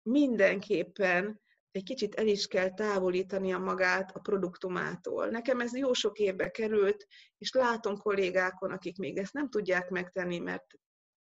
mindenképpen 0.01 1.41
egy 1.71 1.83
kicsit 1.83 2.15
el 2.15 2.27
is 2.27 2.47
kell 2.47 2.73
távolítania 2.73 3.57
magát 3.57 4.15
a 4.15 4.19
produktumától. 4.19 5.27
Nekem 5.27 5.59
ez 5.59 5.77
jó 5.77 5.93
sok 5.93 6.17
évbe 6.17 6.49
került, 6.49 7.07
és 7.37 7.51
látom 7.53 7.97
kollégákon, 7.97 8.71
akik 8.71 8.97
még 8.97 9.17
ezt 9.17 9.33
nem 9.33 9.49
tudják 9.49 9.89
megtenni, 9.89 10.39
mert 10.39 10.65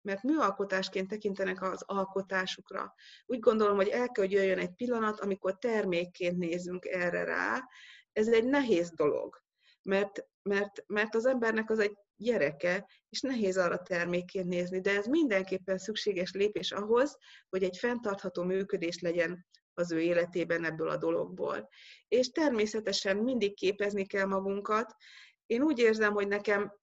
mert 0.03 0.23
műalkotásként 0.23 1.07
tekintenek 1.07 1.61
az 1.61 1.83
alkotásukra. 1.85 2.93
Úgy 3.25 3.39
gondolom, 3.39 3.75
hogy 3.75 3.87
el 3.87 4.09
kell, 4.09 4.23
hogy 4.23 4.33
jöjjön 4.33 4.59
egy 4.59 4.73
pillanat, 4.73 5.19
amikor 5.19 5.57
termékként 5.57 6.37
nézünk 6.37 6.85
erre 6.85 7.23
rá. 7.23 7.67
Ez 8.11 8.27
egy 8.27 8.45
nehéz 8.45 8.91
dolog, 8.95 9.41
mert, 9.83 10.27
mert, 10.41 10.83
mert 10.87 11.15
az 11.15 11.25
embernek 11.25 11.69
az 11.69 11.79
egy 11.79 11.97
gyereke, 12.15 12.89
és 13.09 13.21
nehéz 13.21 13.57
arra 13.57 13.81
termékként 13.81 14.47
nézni, 14.47 14.81
de 14.81 14.91
ez 14.91 15.05
mindenképpen 15.05 15.77
szükséges 15.77 16.31
lépés 16.31 16.71
ahhoz, 16.71 17.17
hogy 17.49 17.63
egy 17.63 17.77
fenntartható 17.77 18.43
működés 18.43 18.99
legyen 18.99 19.45
az 19.73 19.91
ő 19.91 20.01
életében 20.01 20.65
ebből 20.65 20.89
a 20.89 20.97
dologból. 20.97 21.69
És 22.07 22.29
természetesen 22.29 23.17
mindig 23.17 23.55
képezni 23.55 24.05
kell 24.05 24.25
magunkat. 24.25 24.95
Én 25.45 25.61
úgy 25.61 25.79
érzem, 25.79 26.13
hogy 26.13 26.27
nekem 26.27 26.73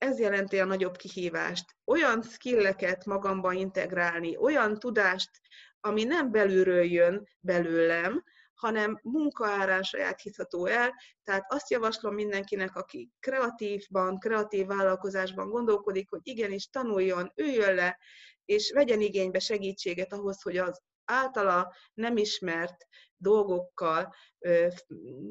ez 0.00 0.18
jelenti 0.18 0.58
a 0.58 0.64
nagyobb 0.64 0.96
kihívást. 0.96 1.76
Olyan 1.84 2.22
skilleket 2.22 3.04
magamba 3.04 3.52
integrálni, 3.52 4.36
olyan 4.36 4.78
tudást, 4.78 5.30
ami 5.80 6.04
nem 6.04 6.30
belülről 6.30 6.84
jön 6.84 7.28
belőlem, 7.40 8.24
hanem 8.54 9.00
munkaárán 9.02 9.82
sajátítható 9.82 10.66
el. 10.66 10.94
Tehát 11.24 11.52
azt 11.52 11.70
javaslom 11.70 12.14
mindenkinek, 12.14 12.76
aki 12.76 13.10
kreatívban, 13.20 14.18
kreatív 14.18 14.66
vállalkozásban 14.66 15.48
gondolkodik, 15.48 16.10
hogy 16.10 16.20
igenis 16.22 16.68
tanuljon, 16.68 17.32
üljön 17.34 17.74
le, 17.74 17.98
és 18.44 18.72
vegyen 18.72 19.00
igénybe 19.00 19.38
segítséget 19.38 20.12
ahhoz, 20.12 20.42
hogy 20.42 20.56
az 20.56 20.80
általa 21.04 21.74
nem 21.94 22.16
ismert 22.16 22.86
dolgokkal 23.20 24.14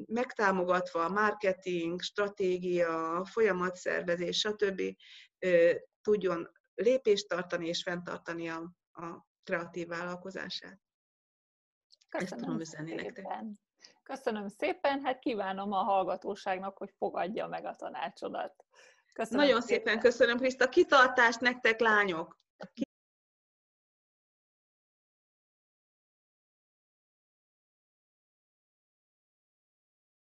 megtámogatva 0.06 1.04
a 1.04 1.10
marketing, 1.10 2.02
stratégia, 2.02 3.25
folyamatszervezés, 3.25 4.38
stb. 4.38 4.82
tudjon 6.02 6.52
lépést 6.75 7.28
tartani 7.28 7.67
és 7.67 7.84
fenntartani 7.84 8.49
a, 8.49 8.71
a 8.91 9.25
kreatív 9.43 9.88
vállalkozását. 9.88 10.80
Köszönöm 12.10 12.34
Ezt 12.34 12.43
tudom 12.43 12.60
üzenni 12.60 12.93
nektek. 12.93 13.25
Köszönöm 14.04 14.47
szépen, 14.47 15.06
hát 15.06 15.19
kívánom 15.19 15.71
a 15.71 15.84
hallgatóságnak, 15.84 16.78
hogy 16.78 16.93
fogadja 16.97 17.47
meg 17.47 17.65
a 17.65 17.75
tanácsodat. 17.75 18.65
Köszönöm 19.13 19.45
Nagyon 19.45 19.62
szépen, 19.62 19.84
szépen 19.84 19.99
köszönöm, 19.99 20.38
Kriszta. 20.38 20.69
Kitartást 20.69 21.39
nektek, 21.39 21.80
lányok! 21.80 22.39